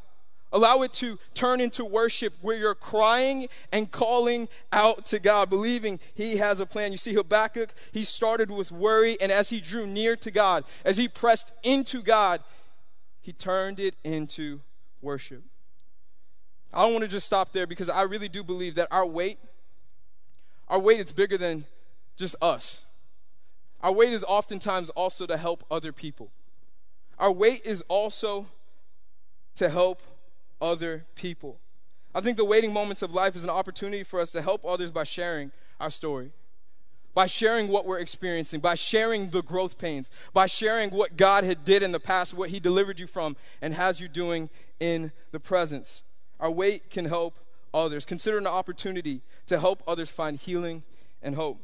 Allow 0.51 0.81
it 0.83 0.93
to 0.93 1.19
turn 1.33 1.59
into 1.59 1.83
worship 1.83 2.33
where 2.41 2.55
you're 2.55 2.73
crying 2.73 3.47
and 3.71 3.91
calling 3.91 4.47
out 4.71 5.05
to 5.07 5.19
God, 5.19 5.49
believing 5.49 5.99
He 6.13 6.37
has 6.37 6.61
a 6.61 6.65
plan. 6.65 6.91
You 6.91 6.97
see, 6.97 7.13
Habakkuk, 7.13 7.73
he 7.91 8.05
started 8.05 8.49
with 8.49 8.71
worry, 8.71 9.17
and 9.19 9.31
as 9.31 9.49
he 9.49 9.59
drew 9.59 9.85
near 9.85 10.15
to 10.15 10.31
God, 10.31 10.63
as 10.85 10.95
he 10.95 11.09
pressed 11.09 11.51
into 11.63 12.01
God, 12.01 12.41
he 13.21 13.33
turned 13.33 13.77
it 13.79 13.95
into 14.05 14.61
worship. 15.01 15.43
I 16.73 16.83
don't 16.83 16.93
want 16.93 17.03
to 17.03 17.11
just 17.11 17.25
stop 17.25 17.51
there 17.51 17.67
because 17.67 17.89
I 17.89 18.03
really 18.03 18.29
do 18.29 18.41
believe 18.43 18.75
that 18.75 18.87
our 18.89 19.05
wait, 19.05 19.39
our 20.69 20.79
wait 20.79 21.01
is 21.01 21.11
bigger 21.11 21.37
than 21.37 21.65
just 22.15 22.35
us. 22.41 22.81
Our 23.81 23.91
wait 23.91 24.13
is 24.13 24.23
oftentimes 24.23 24.89
also 24.91 25.25
to 25.25 25.37
help 25.37 25.65
other 25.69 25.91
people. 25.91 26.31
Our 27.19 27.31
wait 27.31 27.65
is 27.65 27.83
also 27.89 28.47
to 29.57 29.69
help 29.69 30.01
other 30.61 31.05
people. 31.15 31.59
I 32.15 32.21
think 32.21 32.37
the 32.37 32.45
waiting 32.45 32.73
moments 32.73 33.01
of 33.01 33.13
life 33.13 33.35
is 33.35 33.43
an 33.43 33.49
opportunity 33.49 34.03
for 34.03 34.19
us 34.19 34.31
to 34.31 34.41
help 34.41 34.65
others 34.65 34.91
by 34.91 35.03
sharing 35.03 35.51
our 35.79 35.91
story, 35.91 36.31
by 37.13 37.27
sharing 37.27 37.67
what 37.67 37.85
we're 37.85 37.99
experiencing, 37.99 38.59
by 38.59 38.75
sharing 38.75 39.29
the 39.29 39.43
growth 39.43 39.77
pains, 39.77 40.09
by 40.33 40.47
sharing 40.47 40.89
what 40.89 41.17
God 41.17 41.43
had 41.43 41.63
did 41.63 41.83
in 41.83 41.91
the 41.91 41.99
past, 41.99 42.33
what 42.33 42.49
he 42.49 42.59
delivered 42.59 42.99
you 42.99 43.07
from 43.07 43.35
and 43.61 43.73
has 43.73 43.99
you 43.99 44.07
doing 44.07 44.49
in 44.79 45.11
the 45.31 45.39
presence. 45.39 46.01
Our 46.39 46.51
wait 46.51 46.89
can 46.89 47.05
help 47.05 47.39
others. 47.73 48.05
Consider 48.05 48.37
an 48.37 48.47
opportunity 48.47 49.21
to 49.47 49.59
help 49.59 49.83
others 49.87 50.09
find 50.09 50.37
healing 50.37 50.83
and 51.21 51.35
hope. 51.35 51.59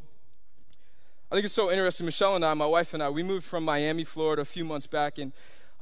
I 1.32 1.36
think 1.36 1.46
it's 1.46 1.54
so 1.54 1.72
interesting. 1.72 2.06
Michelle 2.06 2.36
and 2.36 2.46
I, 2.46 2.54
my 2.54 2.68
wife 2.68 2.94
and 2.94 3.02
I, 3.02 3.10
we 3.10 3.24
moved 3.24 3.46
from 3.46 3.66
Miami, 3.66 4.04
Florida 4.04 4.44
a 4.44 4.46
few 4.46 4.66
months 4.66 4.86
back, 4.86 5.18
and 5.18 5.32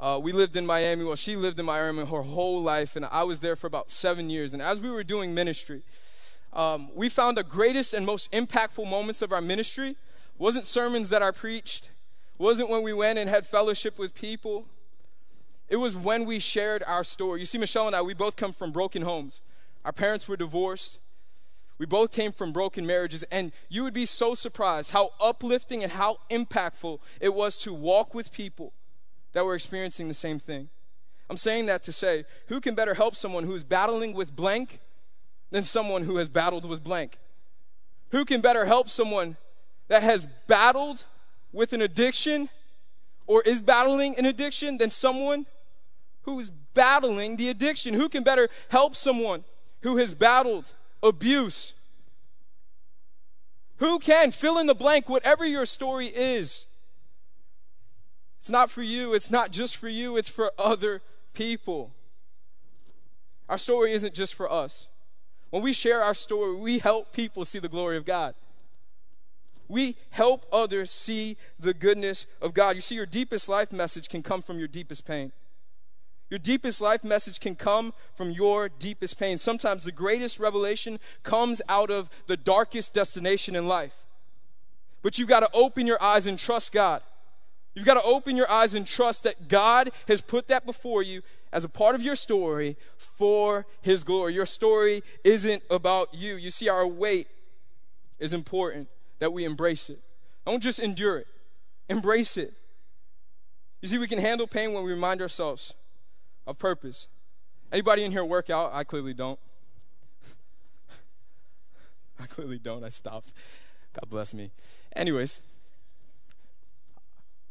uh, 0.02 0.20
we 0.22 0.32
lived 0.32 0.58
in 0.58 0.66
Miami. 0.66 1.06
Well, 1.06 1.16
she 1.16 1.36
lived 1.36 1.60
in 1.60 1.66
Miami 1.66 2.00
her 2.00 2.24
whole 2.24 2.64
life, 2.64 2.96
and 2.96 3.06
I 3.06 3.24
was 3.24 3.40
there 3.40 3.56
for 3.56 3.68
about 3.68 3.92
seven 3.92 4.32
years. 4.32 4.52
And 4.52 4.62
as 4.62 4.80
we 4.80 4.90
were 4.90 5.04
doing 5.04 5.36
ministry, 5.36 5.84
um, 6.54 6.90
we 6.96 7.08
found 7.08 7.38
the 7.38 7.44
greatest 7.44 7.94
and 7.94 8.04
most 8.04 8.32
impactful 8.32 8.90
moments 8.90 9.22
of 9.22 9.32
our 9.32 9.42
ministry 9.42 9.96
wasn't 10.40 10.66
sermons 10.66 11.10
that 11.10 11.22
I 11.22 11.30
preached, 11.30 11.92
wasn't 12.40 12.70
when 12.70 12.82
we 12.82 12.94
went 12.94 13.20
and 13.20 13.30
had 13.30 13.46
fellowship 13.46 14.00
with 14.00 14.16
people. 14.16 14.66
It 15.70 15.76
was 15.76 15.96
when 15.96 16.26
we 16.26 16.40
shared 16.40 16.84
our 16.88 17.04
story. 17.04 17.42
You 17.42 17.46
see, 17.46 17.60
Michelle 17.60 17.86
and 17.86 17.96
I, 17.96 18.02
we 18.02 18.16
both 18.16 18.36
come 18.36 18.54
from 18.54 18.72
broken 18.72 19.04
homes. 19.04 19.40
Our 19.86 19.94
parents 19.94 20.28
were 20.28 20.36
divorced. 20.36 20.98
We 21.78 21.86
both 21.86 22.12
came 22.12 22.32
from 22.32 22.52
broken 22.52 22.88
marriages, 22.88 23.24
and 23.32 23.52
you 23.70 23.84
would 23.84 23.94
be 23.94 24.08
so 24.08 24.34
surprised 24.34 24.92
how 24.92 25.12
uplifting 25.22 25.84
and 25.84 25.92
how 25.92 26.18
impactful 26.32 27.00
it 27.20 27.36
was 27.36 27.56
to 27.60 27.72
walk 27.72 28.16
with 28.16 28.34
people 28.34 28.74
that 29.34 29.46
were 29.46 29.56
experiencing 29.56 30.08
the 30.08 30.14
same 30.14 30.40
thing. 30.40 30.70
I'm 31.30 31.38
saying 31.38 31.66
that 31.68 31.84
to 31.84 31.92
say, 31.92 32.26
who 32.48 32.60
can 32.60 32.76
better 32.76 32.94
help 32.94 33.16
someone 33.16 33.46
who's 33.46 33.64
battling 33.64 34.14
with 34.14 34.36
blank 34.36 34.82
than 35.50 35.64
someone 35.64 36.04
who 36.04 36.18
has 36.18 36.30
battled 36.30 36.66
with 36.66 36.84
blank? 36.84 37.18
Who 38.10 38.26
can 38.26 38.42
better 38.42 38.66
help 38.66 38.90
someone 38.90 39.38
that 39.88 40.04
has 40.04 40.28
battled 40.48 41.06
with 41.54 41.72
an 41.74 41.82
addiction 41.82 42.50
or 43.28 43.42
is 43.44 43.62
battling 43.62 44.18
an 44.18 44.26
addiction 44.26 44.78
than 44.78 44.92
someone 44.92 45.46
who's 46.24 46.50
battling 46.50 47.38
the 47.38 47.50
addiction? 47.50 47.94
Who 47.94 48.10
can 48.10 48.24
better 48.24 48.50
help 48.70 48.96
someone 48.96 49.46
who 49.82 49.98
has 49.98 50.14
battled 50.14 50.74
abuse. 51.04 51.74
Who 53.78 54.00
can 54.00 54.32
fill 54.32 54.60
in 54.60 54.68
the 54.68 54.76
blank, 54.76 55.10
whatever 55.10 55.46
your 55.46 55.66
story 55.66 56.08
is? 56.08 56.66
It's 58.42 58.50
not 58.50 58.72
for 58.72 58.82
you, 58.82 59.14
it's 59.14 59.30
not 59.30 59.52
just 59.52 59.78
for 59.78 59.88
you, 59.88 60.18
it's 60.18 60.28
for 60.28 60.52
other 60.58 61.04
people. 61.36 61.92
Our 63.48 63.60
story 63.60 63.94
isn't 63.94 64.16
just 64.16 64.34
for 64.34 64.52
us. 64.52 64.88
When 65.52 65.62
we 65.62 65.74
share 65.74 66.02
our 66.02 66.16
story, 66.16 66.56
we 66.56 66.80
help 66.80 67.14
people 67.14 67.46
see 67.46 67.60
the 67.60 67.70
glory 67.70 67.98
of 67.98 68.06
God. 68.06 68.34
We 69.68 69.96
help 70.10 70.48
others 70.52 70.90
see 70.90 71.38
the 71.60 71.76
goodness 71.76 72.26
of 72.42 72.56
God. 72.56 72.76
You 72.76 72.82
see, 72.82 72.96
your 72.96 73.06
deepest 73.06 73.48
life 73.48 73.72
message 73.72 74.10
can 74.10 74.24
come 74.24 74.42
from 74.42 74.58
your 74.58 74.68
deepest 74.68 75.06
pain. 75.06 75.32
Your 76.32 76.40
deepest 76.40 76.82
life 76.82 77.04
message 77.04 77.40
can 77.40 77.54
come 77.54 77.94
from 78.16 78.32
your 78.32 78.70
deepest 78.70 79.20
pain. 79.20 79.38
Sometimes 79.38 79.84
the 79.84 79.92
greatest 79.92 80.40
revelation 80.40 81.00
comes 81.22 81.62
out 81.70 81.92
of 81.92 82.10
the 82.26 82.38
darkest 82.38 82.96
destination 82.96 83.56
in 83.56 83.68
life. 83.68 84.04
But 85.04 85.20
you've 85.20 85.30
got 85.30 85.42
to 85.42 85.50
open 85.54 85.86
your 85.86 86.02
eyes 86.02 86.26
and 86.26 86.40
trust 86.40 86.72
God. 86.72 87.04
You've 87.74 87.86
got 87.86 87.94
to 87.94 88.04
open 88.04 88.36
your 88.36 88.50
eyes 88.50 88.74
and 88.74 88.86
trust 88.86 89.24
that 89.24 89.48
God 89.48 89.92
has 90.08 90.22
put 90.22 90.48
that 90.50 90.66
before 90.66 91.02
you 91.02 91.22
as 91.54 91.64
a 91.64 91.70
part 91.70 91.96
of 91.96 92.02
your 92.02 92.16
story 92.16 92.78
for 92.98 93.66
His 93.82 94.04
glory. 94.04 94.34
Your 94.34 94.46
story 94.46 95.04
isn't 95.24 95.64
about 95.70 96.14
you. 96.14 96.36
You 96.36 96.50
see, 96.50 96.70
our 96.70 96.86
wait 96.86 97.28
is 98.20 98.34
important 98.34 98.90
that 99.20 99.32
we 99.32 99.46
embrace 99.46 99.90
it. 99.90 100.00
Don't 100.46 100.62
just 100.62 100.80
endure 100.80 101.20
it, 101.20 101.28
embrace 101.90 102.38
it. 102.38 102.52
You 103.82 103.88
see, 103.88 103.98
we 103.98 104.08
can 104.08 104.20
handle 104.20 104.48
pain 104.48 104.74
when 104.74 104.84
we 104.84 104.92
remind 104.92 105.22
ourselves 105.22 105.74
of 106.46 106.60
purpose. 106.60 107.08
Anybody 107.72 108.04
in 108.04 108.12
here 108.12 108.26
work 108.26 108.50
out? 108.50 108.72
I 108.74 108.84
clearly 108.84 109.14
don't. 109.14 109.40
I 112.20 112.26
clearly 112.26 112.60
don't. 112.60 112.84
I 112.84 112.90
stopped. 112.90 113.34
God 113.94 114.10
bless 114.10 114.34
me. 114.34 114.52
Anyways, 114.96 115.42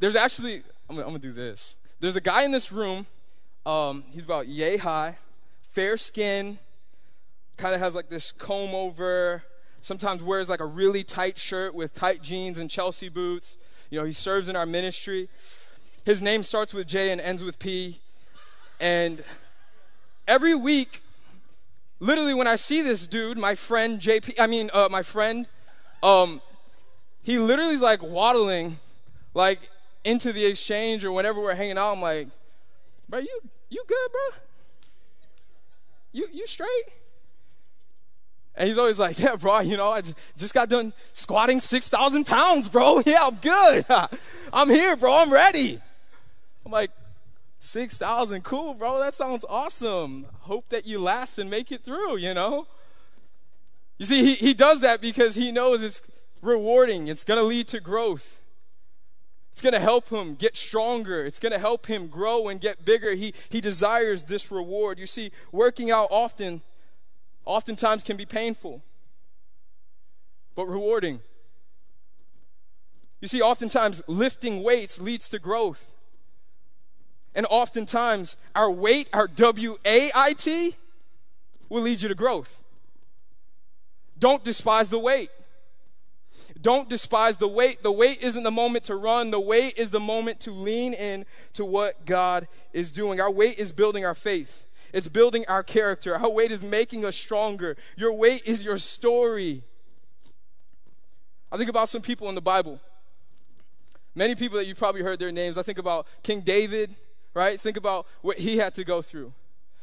there's 0.01 0.17
actually, 0.17 0.57
I'm 0.89 0.97
gonna, 0.97 1.03
I'm 1.03 1.09
gonna 1.09 1.19
do 1.19 1.33
this. 1.33 1.77
There's 2.01 2.17
a 2.17 2.21
guy 2.21 2.43
in 2.43 2.51
this 2.51 2.73
room. 2.73 3.07
Um, 3.65 4.05
he's 4.11 4.25
about 4.25 4.49
yay 4.49 4.79
high, 4.79 5.19
fair 5.61 5.99
skin, 5.99 6.59
kind 7.59 7.75
of 7.75 7.81
has 7.81 7.95
like 7.95 8.09
this 8.09 8.33
comb 8.33 8.75
over, 8.75 9.45
sometimes 9.83 10.23
wears 10.23 10.49
like 10.49 10.61
a 10.61 10.67
really 10.67 11.05
tight 11.05 11.39
shirt 11.39 11.75
with 11.75 11.93
tight 11.95 12.23
jeans 12.23 12.59
and 12.59 12.71
Chelsea 12.71 13.11
boots. 13.11 13.59
You 13.91 14.01
know, 14.01 14.07
he 14.07 14.13
serves 14.13 14.49
in 14.49 14.57
our 14.57 14.67
ministry. 14.67 15.29
His 16.05 16.23
name 16.23 16.43
starts 16.43 16.73
with 16.73 16.87
J 16.87 17.11
and 17.11 17.21
ends 17.21 17.45
with 17.45 17.59
P. 17.59 18.01
And 18.81 19.23
every 20.27 20.55
week, 20.55 21.03
literally, 21.99 22.33
when 22.33 22.47
I 22.47 22.57
see 22.57 22.81
this 22.81 23.07
dude, 23.07 23.37
my 23.37 23.55
friend 23.55 24.01
JP, 24.01 24.41
I 24.41 24.47
mean, 24.47 24.71
uh, 24.73 24.89
my 24.91 25.03
friend, 25.03 25.47
um, 26.03 26.41
he 27.23 27.39
literally 27.39 27.75
is 27.75 27.83
like 27.83 28.03
waddling, 28.03 28.79
like 29.35 29.69
into 30.05 30.33
the 30.33 30.45
exchange 30.47 31.05
or 31.05 31.13
whenever 31.13 31.41
we're 31.41 31.55
hanging 31.55 31.79
out. 31.79 31.93
I'm 31.93 32.03
like, 32.03 32.29
bro, 33.09 33.21
you 33.21 33.41
you 33.69 33.85
good, 33.87 34.13
bro? 34.13 34.39
You 36.13 36.29
you 36.33 36.47
straight? 36.47 36.85
And 38.57 38.69
he's 38.69 38.79
always 38.79 38.99
like, 38.99 39.19
yeah, 39.19 39.37
bro, 39.37 39.61
you 39.61 39.77
know, 39.77 39.91
I 39.91 40.03
just 40.37 40.53
got 40.53 40.69
done 40.69 40.93
squatting 41.13 41.61
6,000 41.61 42.25
pounds, 42.25 42.69
bro. 42.69 43.01
Yeah, 43.07 43.21
I'm 43.23 43.37
good. 43.37 43.87
I'm 44.53 44.69
here, 44.69 44.97
bro. 44.97 45.15
I'm 45.15 45.33
ready. 45.33 45.79
I'm 46.67 46.73
like, 46.73 46.91
6,000, 47.61 48.43
cool, 48.43 48.75
bro. 48.75 48.99
That 48.99 49.15
sounds 49.15 49.45
awesome. 49.49 50.27
Hope 50.41 50.69
that 50.71 50.87
you 50.87 51.01
last 51.01 51.39
and 51.39 51.49
make 51.49 51.71
it 51.71 51.85
through, 51.85 52.19
you 52.19 52.35
know? 52.35 52.67
You 53.99 54.07
see, 54.07 54.25
he, 54.25 54.35
he 54.35 54.55
does 54.55 54.81
that 54.81 55.01
because 55.01 55.37
he 55.37 55.53
knows 55.53 55.83
it's 55.83 56.03
rewarding, 56.43 57.09
it's 57.09 57.25
going 57.25 57.39
to 57.39 57.45
lead 57.45 57.69
to 57.69 57.81
growth. 57.81 58.40
It's 59.61 59.63
going 59.63 59.75
to 59.75 59.81
help 59.81 60.09
him 60.09 60.37
get 60.37 60.57
stronger. 60.57 61.23
It's 61.27 61.39
going 61.39 61.53
to 61.53 61.59
help 61.59 61.85
him 61.85 62.07
grow 62.07 62.49
and 62.49 62.59
get 62.59 62.87
bigger. 62.87 63.13
He, 63.13 63.35
he 63.51 63.61
desires 63.61 64.25
this 64.25 64.51
reward. 64.51 64.99
You 64.99 65.07
see, 65.07 65.33
working 65.53 65.91
out 65.91 66.09
often, 66.11 66.63
oftentimes 67.45 68.03
can 68.03 68.17
be 68.17 68.25
painful, 68.25 68.81
but 70.55 70.65
rewarding. 70.65 71.21
You 73.21 73.29
see, 73.29 73.43
oftentimes 73.43 74.01
lifting 74.07 74.63
weights 74.63 74.99
leads 74.99 75.29
to 75.29 75.39
growth. 75.39 75.95
And 77.35 77.47
oftentimes, 77.51 78.37
our 78.55 78.71
wait, 78.71 79.11
our 79.13 79.29
W 79.29 79.77
A 79.85 80.11
I 80.15 80.33
T, 80.33 80.77
will 81.69 81.83
lead 81.83 82.01
you 82.01 82.09
to 82.09 82.15
growth. 82.15 82.63
Don't 84.19 84.43
despise 84.43 84.89
the 84.89 84.99
wait. 84.99 85.29
Don't 86.61 86.89
despise 86.89 87.39
the 87.39 87.49
wait. 87.49 87.83
The 87.83 87.93
wait 87.93 88.23
isn't 88.23 88.43
the 88.43 88.51
moment 88.51 88.85
to 88.85 88.97
run, 88.97 89.31
the 89.31 89.41
wait 89.41 89.79
is 89.79 89.91
the 89.91 90.01
moment 90.01 90.41
to 90.41 90.51
lean 90.51 90.93
in 90.93 91.25
to 91.55 91.65
what 91.65 92.05
God 92.05 92.49
is 92.73 92.93
doing. 92.93 93.21
Our 93.21 93.31
wait 93.31 93.59
is 93.59 93.73
building 93.73 94.05
our 94.05 94.15
faith, 94.15 94.67
it's 94.93 95.09
building 95.09 95.45
our 95.49 95.63
character. 95.63 96.15
Our 96.15 96.31
wait 96.31 96.51
is 96.51 96.63
making 96.63 97.05
us 97.05 97.17
stronger. 97.17 97.77
Your 97.97 98.13
wait 98.13 98.43
is 98.45 98.63
your 98.63 98.79
story. 98.79 99.63
I 101.53 101.57
think 101.57 101.71
about 101.71 101.89
some 101.89 102.03
people 102.03 102.29
in 102.29 102.35
the 102.35 102.41
Bible. 102.41 102.81
Many 104.15 104.35
people 104.35 104.59
that 104.59 104.67
you've 104.67 104.79
probably 104.79 105.03
heard 105.03 105.19
their 105.19 105.33
names. 105.33 105.57
I 105.57 105.63
think 105.63 105.79
about 105.79 106.07
King 106.23 106.41
David 106.41 106.95
right? 107.35 107.61
Think 107.61 107.77
about 107.77 108.07
what 108.23 108.39
he 108.39 108.59
had 108.59 108.75
to 108.75 108.85
go 108.85 109.03
through. 109.03 109.33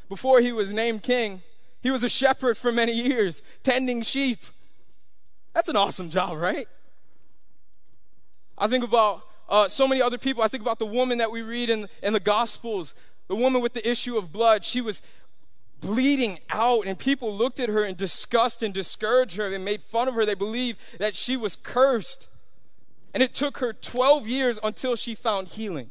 Before 0.08 0.40
he 0.40 0.52
was 0.52 0.72
named 0.72 1.02
king, 1.02 1.42
he 1.80 1.90
was 1.90 2.02
a 2.04 2.08
shepherd 2.08 2.56
for 2.56 2.72
many 2.72 2.92
years, 2.92 3.42
tending 3.62 4.02
sheep. 4.02 4.40
That's 5.58 5.68
an 5.68 5.74
awesome 5.74 6.08
job, 6.08 6.38
right? 6.38 6.68
I 8.56 8.68
think 8.68 8.84
about 8.84 9.22
uh, 9.48 9.66
so 9.66 9.88
many 9.88 10.00
other 10.00 10.16
people. 10.16 10.40
I 10.40 10.46
think 10.46 10.62
about 10.62 10.78
the 10.78 10.86
woman 10.86 11.18
that 11.18 11.32
we 11.32 11.42
read 11.42 11.68
in, 11.68 11.88
in 12.00 12.12
the 12.12 12.20
Gospels, 12.20 12.94
the 13.26 13.34
woman 13.34 13.60
with 13.60 13.72
the 13.72 13.90
issue 13.90 14.16
of 14.16 14.32
blood. 14.32 14.64
She 14.64 14.80
was 14.80 15.02
bleeding 15.80 16.38
out, 16.50 16.86
and 16.86 16.96
people 16.96 17.34
looked 17.34 17.58
at 17.58 17.68
her 17.70 17.84
in 17.84 17.96
disgust 17.96 18.62
and 18.62 18.72
discouraged 18.72 19.36
her 19.36 19.52
and 19.52 19.64
made 19.64 19.82
fun 19.82 20.06
of 20.06 20.14
her. 20.14 20.24
They 20.24 20.36
believed 20.36 20.78
that 21.00 21.16
she 21.16 21.36
was 21.36 21.56
cursed. 21.56 22.28
And 23.12 23.20
it 23.20 23.34
took 23.34 23.58
her 23.58 23.72
12 23.72 24.28
years 24.28 24.60
until 24.62 24.94
she 24.94 25.16
found 25.16 25.48
healing. 25.48 25.90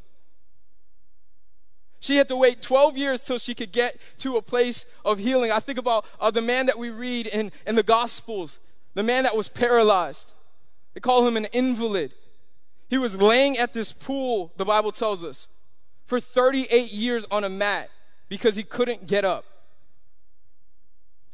She 2.00 2.16
had 2.16 2.28
to 2.28 2.36
wait 2.36 2.62
12 2.62 2.96
years 2.96 3.20
till 3.20 3.36
she 3.36 3.54
could 3.54 3.72
get 3.72 3.98
to 4.20 4.38
a 4.38 4.40
place 4.40 4.86
of 5.04 5.18
healing. 5.18 5.52
I 5.52 5.60
think 5.60 5.76
about 5.76 6.06
uh, 6.18 6.30
the 6.30 6.40
man 6.40 6.64
that 6.64 6.78
we 6.78 6.88
read 6.88 7.26
in, 7.26 7.52
in 7.66 7.74
the 7.74 7.82
Gospels, 7.82 8.60
the 8.94 9.02
man 9.02 9.24
that 9.24 9.36
was 9.36 9.48
paralyzed. 9.48 10.34
They 10.94 11.00
call 11.00 11.26
him 11.26 11.36
an 11.36 11.46
invalid. 11.46 12.14
He 12.88 12.98
was 12.98 13.16
laying 13.16 13.56
at 13.58 13.72
this 13.72 13.92
pool, 13.92 14.52
the 14.56 14.64
Bible 14.64 14.92
tells 14.92 15.22
us, 15.22 15.46
for 16.06 16.20
38 16.20 16.92
years 16.92 17.26
on 17.30 17.44
a 17.44 17.48
mat 17.48 17.90
because 18.28 18.56
he 18.56 18.62
couldn't 18.62 19.06
get 19.06 19.24
up. 19.24 19.44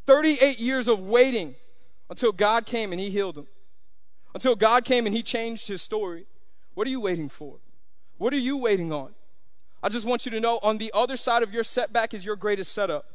38 0.07 0.59
years 0.59 0.89
of 0.89 1.01
waiting 1.01 1.55
until 2.11 2.33
God 2.33 2.67
came 2.67 2.93
and 2.93 3.01
he 3.01 3.11
healed 3.11 3.39
him. 3.39 3.47
Until 4.35 4.57
God 4.57 4.85
came 4.85 5.07
and 5.07 5.15
he 5.15 5.23
changed 5.23 5.69
his 5.69 5.81
story. 5.81 6.27
What 6.75 6.87
are 6.87 6.91
you 6.91 7.01
waiting 7.01 7.29
for? 7.29 7.59
What 8.19 8.35
are 8.35 8.39
you 8.39 8.57
waiting 8.57 8.93
on? 8.93 9.15
I 9.83 9.89
just 9.89 10.07
want 10.07 10.25
you 10.25 10.33
to 10.33 10.41
know 10.41 10.59
on 10.63 10.79
the 10.79 10.91
other 10.95 11.17
side 11.17 11.43
of 11.43 11.53
your 11.53 11.65
setback 11.65 12.15
is 12.15 12.25
your 12.25 12.37
greatest 12.37 12.73
setup. 12.73 13.07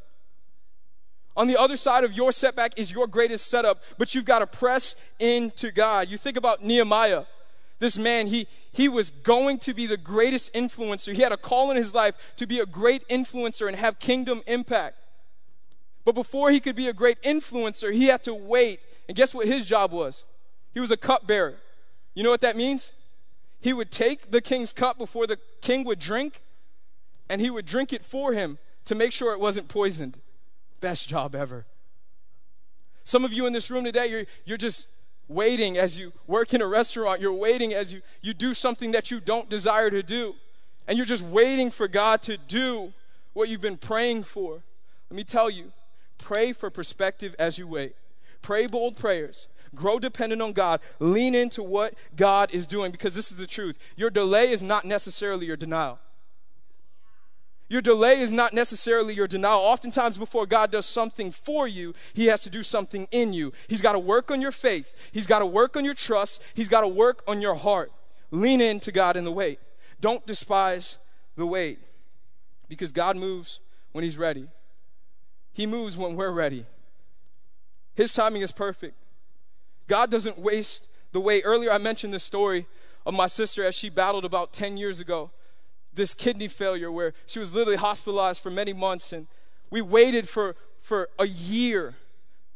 On 1.40 1.48
the 1.48 1.56
other 1.56 1.78
side 1.78 2.04
of 2.04 2.12
your 2.12 2.34
setback 2.34 2.78
is 2.78 2.92
your 2.92 3.08
greatest 3.08 3.48
setup, 3.48 3.82
but 3.98 4.14
you've 4.14 4.26
got 4.26 4.40
to 4.40 4.46
press 4.46 4.94
into 5.20 5.72
God. 5.72 6.10
You 6.10 6.18
think 6.18 6.36
about 6.36 6.66
Nehemiah. 6.66 7.24
This 7.80 7.98
man, 7.98 8.28
he, 8.28 8.46
he 8.74 8.90
was 8.90 9.10
going 9.10 9.58
to 9.60 9.74
be 9.74 9.86
the 9.86 9.96
greatest 9.96 10.54
influencer. 10.54 11.16
He 11.16 11.22
had 11.22 11.32
a 11.32 11.38
call 11.38 11.72
in 11.72 11.78
his 11.78 11.94
life 11.94 12.34
to 12.36 12.46
be 12.46 12.60
a 12.60 12.66
great 12.66 13.08
influencer 13.08 13.70
and 13.70 13.78
have 13.78 14.00
kingdom 14.00 14.42
impact. 14.48 14.98
But 16.04 16.14
before 16.14 16.52
he 16.52 16.60
could 16.60 16.76
be 16.76 16.90
a 16.90 16.94
great 16.94 17.24
influencer, 17.24 17.94
he 17.94 18.08
had 18.08 18.22
to 18.24 18.36
wait. 18.36 18.82
And 19.08 19.16
guess 19.16 19.34
what 19.34 19.48
his 19.48 19.66
job 19.66 19.94
was? 19.94 20.26
He 20.74 20.82
was 20.82 20.92
a 20.92 20.98
cupbearer. 20.98 21.56
You 22.16 22.24
know 22.24 22.32
what 22.32 22.42
that 22.42 22.58
means? 22.58 22.92
He 23.62 23.72
would 23.72 23.92
take 23.92 24.32
the 24.32 24.42
king's 24.42 24.74
cup 24.74 24.98
before 24.98 25.26
the 25.26 25.40
king 25.62 25.86
would 25.86 26.00
drink, 26.00 26.42
and 27.30 27.40
he 27.40 27.50
would 27.50 27.66
drink 27.66 27.94
it 27.94 28.04
for 28.04 28.34
him 28.34 28.58
to 28.84 28.94
make 28.94 29.14
sure 29.14 29.32
it 29.32 29.40
wasn't 29.40 29.70
poisoned. 29.70 30.20
Best 30.80 31.08
job 31.10 31.36
ever. 31.36 31.66
Some 33.04 33.26
of 33.26 33.34
you 33.34 33.46
in 33.48 33.54
this 33.54 33.72
room 33.72 33.84
today, 33.84 34.08
you're, 34.08 34.26
you're 34.46 34.58
just 34.58 34.88
waiting 35.28 35.78
as 35.78 35.98
you 35.98 36.12
work 36.28 36.54
in 36.54 36.62
a 36.62 36.68
restaurant. 36.68 37.22
You're 37.22 37.34
waiting 37.34 37.74
as 37.74 37.94
you, 37.94 38.02
you 38.22 38.34
do 38.34 38.54
something 38.54 38.92
that 38.92 39.12
you 39.12 39.20
don't 39.20 39.50
desire 39.50 39.90
to 39.90 40.04
do. 40.04 40.36
And 40.88 40.98
you're 40.98 41.06
just 41.06 41.24
waiting 41.24 41.72
for 41.72 41.88
God 41.88 42.22
to 42.24 42.38
do 42.38 42.94
what 43.34 43.48
you've 43.50 43.62
been 43.62 43.78
praying 43.78 44.24
for. 44.24 44.64
Let 45.10 45.16
me 45.16 45.24
tell 45.24 45.50
you 45.50 45.72
pray 46.18 46.52
for 46.52 46.70
perspective 46.70 47.36
as 47.40 47.58
you 47.58 47.68
wait. 47.68 47.96
Pray 48.42 48.68
bold 48.68 48.98
prayers. 48.98 49.48
Grow 49.76 50.00
dependent 50.00 50.42
on 50.42 50.54
God. 50.54 50.82
Lean 51.00 51.36
into 51.36 51.64
what 51.64 51.94
God 52.16 52.54
is 52.54 52.66
doing 52.66 52.92
because 52.92 53.16
this 53.16 53.32
is 53.32 53.38
the 53.38 53.48
truth. 53.48 53.78
Your 53.96 54.10
delay 54.10 54.52
is 54.52 54.64
not 54.64 54.86
necessarily 54.86 55.46
your 55.46 55.58
denial. 55.58 56.00
Your 57.70 57.82
delay 57.82 58.20
is 58.20 58.32
not 58.32 58.52
necessarily 58.52 59.14
your 59.14 59.28
denial. 59.28 59.60
Oftentimes, 59.60 60.18
before 60.18 60.48
God 60.48 60.72
does 60.72 60.88
something 60.88 61.32
for 61.32 61.68
you, 61.68 61.94
He 62.14 62.26
has 62.26 62.42
to 62.42 62.50
do 62.50 62.64
something 62.64 63.08
in 63.12 63.32
you. 63.32 63.54
He's 63.68 63.82
got 63.82 63.92
to 63.92 64.00
work 64.00 64.32
on 64.32 64.42
your 64.42 64.52
faith, 64.52 64.96
He's 65.12 65.28
got 65.28 65.40
to 65.40 65.46
work 65.46 65.78
on 65.78 65.86
your 65.86 65.94
trust, 65.94 66.42
He's 66.56 66.68
got 66.68 66.82
to 66.82 66.88
work 66.88 67.24
on 67.28 67.42
your 67.42 67.56
heart. 67.56 67.92
Lean 68.32 68.60
into 68.60 68.92
God 68.92 69.16
in 69.16 69.24
the 69.24 69.32
wait. 69.32 69.60
Don't 70.02 70.26
despise 70.26 70.98
the 71.36 71.46
wait 71.46 71.80
because 72.68 72.92
God 72.92 73.16
moves 73.16 73.60
when 73.92 74.04
He's 74.04 74.18
ready. 74.18 74.48
He 75.54 75.68
moves 75.68 75.96
when 75.96 76.16
we're 76.16 76.32
ready. 76.32 76.66
His 77.96 78.14
timing 78.14 78.42
is 78.42 78.52
perfect. 78.52 78.96
God 79.88 80.10
doesn't 80.10 80.40
waste 80.40 80.88
the 81.12 81.20
wait. 81.20 81.44
Earlier, 81.46 81.72
I 81.72 81.78
mentioned 81.78 82.14
this 82.14 82.24
story 82.24 82.66
of 83.06 83.14
my 83.14 83.28
sister 83.28 83.64
as 83.64 83.76
she 83.76 83.90
battled 83.90 84.26
about 84.26 84.54
10 84.54 84.78
years 84.78 85.00
ago 85.00 85.32
this 86.00 86.14
kidney 86.14 86.48
failure 86.48 86.92
where 86.92 87.14
she 87.28 87.38
was 87.38 87.54
literally 87.54 87.78
hospitalized 87.78 88.42
for 88.42 88.50
many 88.50 88.74
months 88.74 89.14
and 89.14 89.28
we 89.70 89.82
waited 89.82 90.28
for 90.28 90.56
for 90.82 91.10
a 91.20 91.28
year 91.28 91.96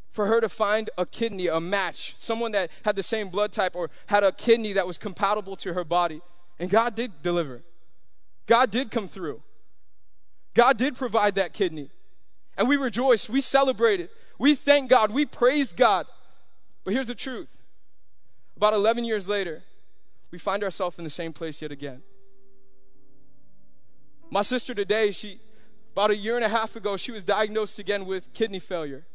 for 0.10 0.28
her 0.28 0.40
to 0.40 0.48
find 0.50 0.90
a 0.98 1.06
kidney 1.06 1.48
a 1.48 1.60
match 1.60 2.14
someone 2.18 2.52
that 2.54 2.72
had 2.86 2.96
the 2.96 3.04
same 3.04 3.30
blood 3.30 3.52
type 3.52 3.76
or 3.76 3.90
had 4.08 4.24
a 4.24 4.32
kidney 4.32 4.74
that 4.74 4.88
was 4.88 4.98
compatible 4.98 5.56
to 5.58 5.74
her 5.74 5.84
body. 5.84 6.22
And 6.58 6.70
god 6.70 6.96
did 6.96 7.22
deliver 7.22 7.62
god 8.48 8.72
did 8.72 8.90
come 8.90 9.08
through. 9.08 9.42
God 10.54 10.78
did 10.78 10.96
provide 10.96 11.36
that 11.36 11.52
kidney. 11.52 11.90
And 12.58 12.68
we 12.70 12.78
rejoiced 12.78 13.30
we 13.30 13.42
celebrated 13.42 14.10
we 14.40 14.56
thanked 14.56 14.90
god. 14.90 15.12
We 15.12 15.26
praised 15.26 15.76
god. 15.76 16.06
But 16.84 16.94
here's 16.94 17.08
the 17.08 17.16
truth. 17.16 17.58
About 18.56 18.74
11 18.74 19.04
years 19.04 19.28
later 19.28 19.64
we 20.32 20.40
find 20.40 20.64
ourselves 20.64 20.98
in 20.98 21.04
the 21.04 21.10
same 21.10 21.34
place 21.34 21.62
yet 21.62 21.72
again 21.72 22.04
my 24.34 24.42
sister 24.42 24.74
today, 24.74 25.12
she 25.12 25.40
about 25.94 26.10
a 26.10 26.16
year 26.16 26.36
and 26.36 26.44
a 26.44 26.50
half 26.50 26.76
ago, 26.76 26.98
she 26.98 27.12
was 27.12 27.24
diagnosed 27.24 27.78
again 27.78 28.08
with 28.08 28.34
kidney 28.34 28.58
failure. 28.58 29.06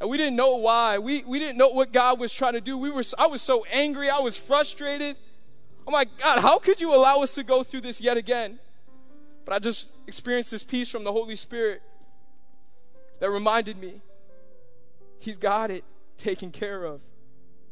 And 0.00 0.10
we 0.10 0.16
didn't 0.16 0.34
know 0.34 0.56
why. 0.56 0.98
We, 0.98 1.22
we 1.22 1.38
didn't 1.38 1.58
know 1.58 1.68
what 1.68 1.92
God 1.92 2.18
was 2.18 2.32
trying 2.32 2.54
to 2.54 2.60
do. 2.60 2.76
We 2.76 2.90
were, 2.90 3.04
I 3.16 3.28
was 3.28 3.40
so 3.40 3.64
angry. 3.70 4.10
I 4.10 4.18
was 4.18 4.36
frustrated. 4.36 5.16
I'm 5.86 5.92
like, 5.92 6.08
God, 6.18 6.40
how 6.40 6.58
could 6.58 6.80
you 6.80 6.92
allow 6.92 7.20
us 7.20 7.34
to 7.36 7.44
go 7.44 7.62
through 7.62 7.82
this 7.82 8.00
yet 8.00 8.16
again? 8.16 8.58
But 9.44 9.54
I 9.54 9.58
just 9.60 9.92
experienced 10.08 10.50
this 10.50 10.64
peace 10.64 10.90
from 10.90 11.04
the 11.04 11.12
Holy 11.12 11.36
Spirit 11.36 11.82
that 13.20 13.30
reminded 13.30 13.78
me 13.78 14.00
He's 15.20 15.38
got 15.38 15.70
it 15.70 15.84
taken 16.16 16.50
care 16.50 16.82
of. 16.82 17.02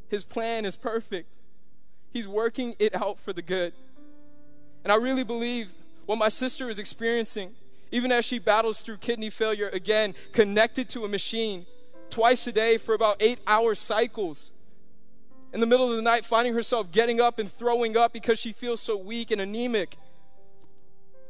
His 0.08 0.22
plan 0.22 0.66
is 0.66 0.76
perfect. 0.76 1.28
He's 2.10 2.28
working 2.28 2.76
it 2.78 2.94
out 2.94 3.18
for 3.18 3.32
the 3.32 3.42
good. 3.42 3.72
And 4.88 4.94
I 4.94 5.04
really 5.04 5.22
believe 5.22 5.74
what 6.06 6.16
my 6.16 6.30
sister 6.30 6.70
is 6.70 6.78
experiencing, 6.78 7.50
even 7.90 8.10
as 8.10 8.24
she 8.24 8.38
battles 8.38 8.80
through 8.80 8.96
kidney 8.96 9.28
failure, 9.28 9.68
again, 9.68 10.14
connected 10.32 10.88
to 10.88 11.04
a 11.04 11.08
machine 11.08 11.66
twice 12.08 12.46
a 12.46 12.52
day 12.52 12.78
for 12.78 12.94
about 12.94 13.18
eight 13.20 13.38
hour 13.46 13.74
cycles. 13.74 14.50
In 15.52 15.60
the 15.60 15.66
middle 15.66 15.90
of 15.90 15.94
the 15.94 16.00
night, 16.00 16.24
finding 16.24 16.54
herself 16.54 16.90
getting 16.90 17.20
up 17.20 17.38
and 17.38 17.52
throwing 17.52 17.98
up 17.98 18.14
because 18.14 18.38
she 18.38 18.50
feels 18.50 18.80
so 18.80 18.96
weak 18.96 19.30
and 19.30 19.42
anemic. 19.42 19.94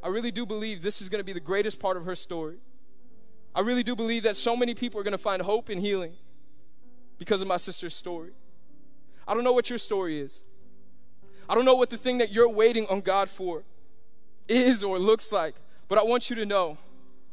I 0.05 0.07
really 0.07 0.31
do 0.31 0.47
believe 0.47 0.83
this 0.83 1.03
is 1.03 1.09
going 1.09 1.19
to 1.19 1.27
be 1.27 1.33
the 1.33 1.41
greatest 1.41 1.81
part 1.81 1.97
of 1.97 2.05
her 2.05 2.15
story. 2.15 2.59
I 3.57 3.63
really 3.63 3.83
do 3.83 3.97
believe 3.97 4.23
that 4.23 4.37
so 4.37 4.55
many 4.55 4.73
people 4.73 5.01
are 5.01 5.03
going 5.03 5.11
to 5.11 5.19
find 5.19 5.43
hope 5.43 5.69
and 5.69 5.81
healing 5.81 6.13
because 7.19 7.43
of 7.43 7.49
my 7.49 7.57
sister's 7.57 7.97
story. 7.97 8.31
I 9.27 9.35
don't 9.35 9.43
know 9.43 9.53
what 9.53 9.69
your 9.69 9.81
story 9.81 10.21
is. 10.21 10.43
I 11.49 11.55
don't 11.55 11.65
know 11.65 11.75
what 11.75 11.91
the 11.91 11.97
thing 11.97 12.19
that 12.19 12.31
you're 12.31 12.49
waiting 12.49 12.87
on 12.89 13.01
God 13.01 13.31
for 13.31 13.65
is 14.49 14.85
or 14.85 14.99
looks 14.99 15.33
like, 15.33 15.55
but 15.89 15.99
I 15.99 16.03
want 16.03 16.31
you 16.31 16.37
to 16.37 16.47
know 16.47 16.79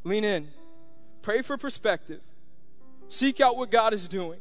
lean 0.04 0.23
in, 0.23 0.49
pray 1.21 1.41
for 1.41 1.58
perspective, 1.58 2.21
seek 3.10 3.41
out 3.41 3.58
what 3.58 3.71
God 3.71 3.93
is 3.93 4.08
doing, 4.08 4.39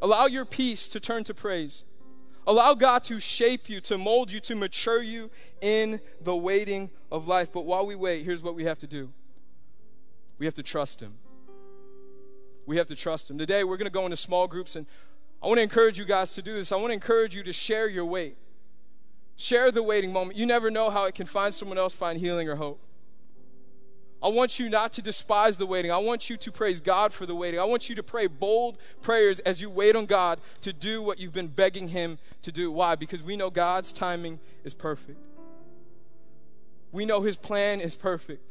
allow 0.00 0.26
your 0.26 0.44
peace 0.44 0.88
to 0.88 1.00
turn 1.00 1.24
to 1.24 1.34
praise. 1.34 1.84
Allow 2.48 2.72
God 2.72 3.04
to 3.04 3.20
shape 3.20 3.68
you, 3.68 3.78
to 3.82 3.98
mold 3.98 4.32
you, 4.32 4.40
to 4.40 4.54
mature 4.54 5.02
you 5.02 5.30
in 5.60 6.00
the 6.22 6.34
waiting 6.34 6.88
of 7.12 7.28
life. 7.28 7.52
But 7.52 7.66
while 7.66 7.84
we 7.84 7.94
wait, 7.94 8.24
here's 8.24 8.42
what 8.42 8.54
we 8.54 8.64
have 8.64 8.78
to 8.78 8.86
do 8.86 9.12
we 10.38 10.46
have 10.46 10.54
to 10.54 10.62
trust 10.62 11.00
Him. 11.00 11.16
We 12.64 12.78
have 12.78 12.86
to 12.86 12.96
trust 12.96 13.30
Him. 13.30 13.36
Today, 13.36 13.64
we're 13.64 13.76
going 13.76 13.84
to 13.84 13.92
go 13.92 14.06
into 14.06 14.16
small 14.16 14.46
groups, 14.46 14.76
and 14.76 14.86
I 15.42 15.46
want 15.46 15.58
to 15.58 15.62
encourage 15.62 15.98
you 15.98 16.04
guys 16.04 16.34
to 16.34 16.42
do 16.42 16.52
this. 16.52 16.72
I 16.72 16.76
want 16.76 16.88
to 16.88 16.94
encourage 16.94 17.34
you 17.34 17.42
to 17.44 17.52
share 17.52 17.88
your 17.88 18.04
wait. 18.04 18.36
Share 19.36 19.70
the 19.70 19.82
waiting 19.82 20.12
moment. 20.12 20.36
You 20.36 20.46
never 20.46 20.70
know 20.70 20.90
how 20.90 21.04
it 21.04 21.14
can 21.14 21.26
find 21.26 21.54
someone 21.54 21.78
else 21.78 21.94
find 21.94 22.18
healing 22.18 22.48
or 22.48 22.56
hope. 22.56 22.80
I 24.20 24.28
want 24.28 24.58
you 24.58 24.68
not 24.68 24.92
to 24.94 25.02
despise 25.02 25.58
the 25.58 25.66
waiting. 25.66 25.92
I 25.92 25.98
want 25.98 26.28
you 26.28 26.36
to 26.38 26.50
praise 26.50 26.80
God 26.80 27.12
for 27.12 27.24
the 27.24 27.36
waiting. 27.36 27.60
I 27.60 27.64
want 27.64 27.88
you 27.88 27.94
to 27.94 28.02
pray 28.02 28.26
bold 28.26 28.78
prayers 29.00 29.38
as 29.40 29.60
you 29.60 29.70
wait 29.70 29.94
on 29.94 30.06
God 30.06 30.40
to 30.62 30.72
do 30.72 31.02
what 31.02 31.20
you've 31.20 31.32
been 31.32 31.46
begging 31.46 31.88
Him 31.88 32.18
to 32.42 32.50
do. 32.50 32.72
Why? 32.72 32.96
Because 32.96 33.22
we 33.22 33.36
know 33.36 33.48
God's 33.48 33.92
timing 33.92 34.40
is 34.64 34.74
perfect. 34.74 35.20
We 36.90 37.06
know 37.06 37.20
His 37.20 37.36
plan 37.36 37.80
is 37.80 37.94
perfect. 37.94 38.42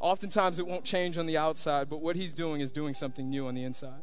Oftentimes 0.00 0.58
it 0.58 0.66
won't 0.66 0.84
change 0.84 1.16
on 1.16 1.26
the 1.26 1.36
outside, 1.36 1.88
but 1.88 2.00
what 2.00 2.16
He's 2.16 2.32
doing 2.32 2.60
is 2.60 2.72
doing 2.72 2.94
something 2.94 3.30
new 3.30 3.46
on 3.46 3.54
the 3.54 3.62
inside. 3.62 4.02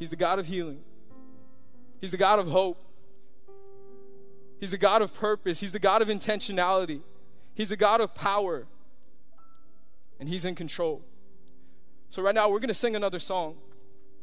He's 0.00 0.08
the 0.08 0.16
God 0.16 0.38
of 0.38 0.46
healing, 0.46 0.80
He's 2.00 2.10
the 2.10 2.16
God 2.16 2.38
of 2.38 2.48
hope, 2.48 2.82
He's 4.58 4.70
the 4.72 4.78
God 4.78 5.02
of 5.02 5.14
purpose, 5.14 5.60
He's 5.60 5.72
the 5.72 5.78
God 5.78 6.02
of 6.02 6.08
intentionality. 6.08 7.02
He's 7.54 7.70
a 7.70 7.76
God 7.76 8.00
of 8.00 8.14
power, 8.14 8.66
and 10.18 10.26
He's 10.26 10.46
in 10.46 10.54
control. 10.54 11.02
So, 12.08 12.22
right 12.22 12.34
now, 12.34 12.48
we're 12.48 12.60
going 12.60 12.68
to 12.68 12.74
sing 12.74 12.96
another 12.96 13.18
song. 13.18 13.56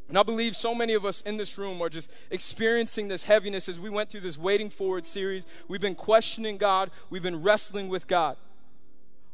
And 0.09 0.17
I 0.17 0.23
believe 0.23 0.55
so 0.55 0.73
many 0.73 0.93
of 0.93 1.05
us 1.05 1.21
in 1.21 1.37
this 1.37 1.57
room 1.57 1.79
are 1.81 1.89
just 1.89 2.09
experiencing 2.31 3.09
this 3.09 3.25
heaviness 3.25 3.69
as 3.69 3.79
we 3.79 3.89
went 3.89 4.09
through 4.09 4.21
this 4.21 4.37
Waiting 4.37 4.69
Forward 4.71 5.05
series. 5.05 5.45
We've 5.67 5.81
been 5.81 5.95
questioning 5.95 6.57
God, 6.57 6.89
we've 7.11 7.21
been 7.21 7.43
wrestling 7.43 7.87
with 7.87 8.07
God. 8.07 8.37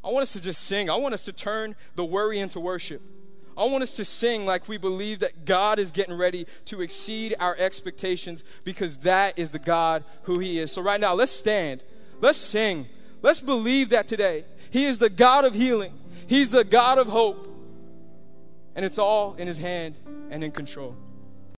I 0.04 0.10
want 0.10 0.24
us 0.24 0.34
to 0.34 0.42
just 0.42 0.64
sing. 0.64 0.90
I 0.90 0.96
want 0.98 1.14
us 1.14 1.24
to 1.24 1.32
turn 1.32 1.76
the 1.96 2.04
worry 2.04 2.40
into 2.40 2.60
worship. 2.60 3.02
I 3.58 3.66
want 3.66 3.84
us 3.84 3.96
to 3.98 4.06
sing 4.06 4.46
like 4.46 4.68
we 4.68 4.78
believe 4.78 5.20
that 5.20 5.46
God 5.46 5.80
is 5.80 5.92
getting 5.92 6.18
ready 6.18 6.48
to 6.66 6.82
exceed 6.82 7.36
our 7.40 7.56
expectations 7.58 8.44
because 8.64 8.98
that 8.98 9.38
is 9.38 9.52
the 9.52 9.60
God 9.60 10.04
who 10.24 10.40
He 10.40 10.60
is. 10.60 10.72
So, 10.72 10.82
right 10.82 11.00
now, 11.00 11.14
let's 11.14 11.32
stand. 11.32 11.84
Let's 12.20 12.38
sing. 12.38 12.88
Let's 13.22 13.42
believe 13.42 13.90
that 13.90 14.08
today. 14.08 14.46
He 14.72 14.86
is 14.86 14.98
the 14.98 15.10
God 15.10 15.46
of 15.46 15.54
healing, 15.54 15.94
He's 16.28 16.50
the 16.50 16.64
God 16.64 16.98
of 16.98 17.08
hope. 17.08 17.50
And 18.76 18.84
it's 18.84 18.98
all 18.98 19.36
in 19.36 19.48
His 19.48 19.60
hand 19.60 19.96
and 20.32 20.44
in 20.44 20.52
control. 20.52 20.96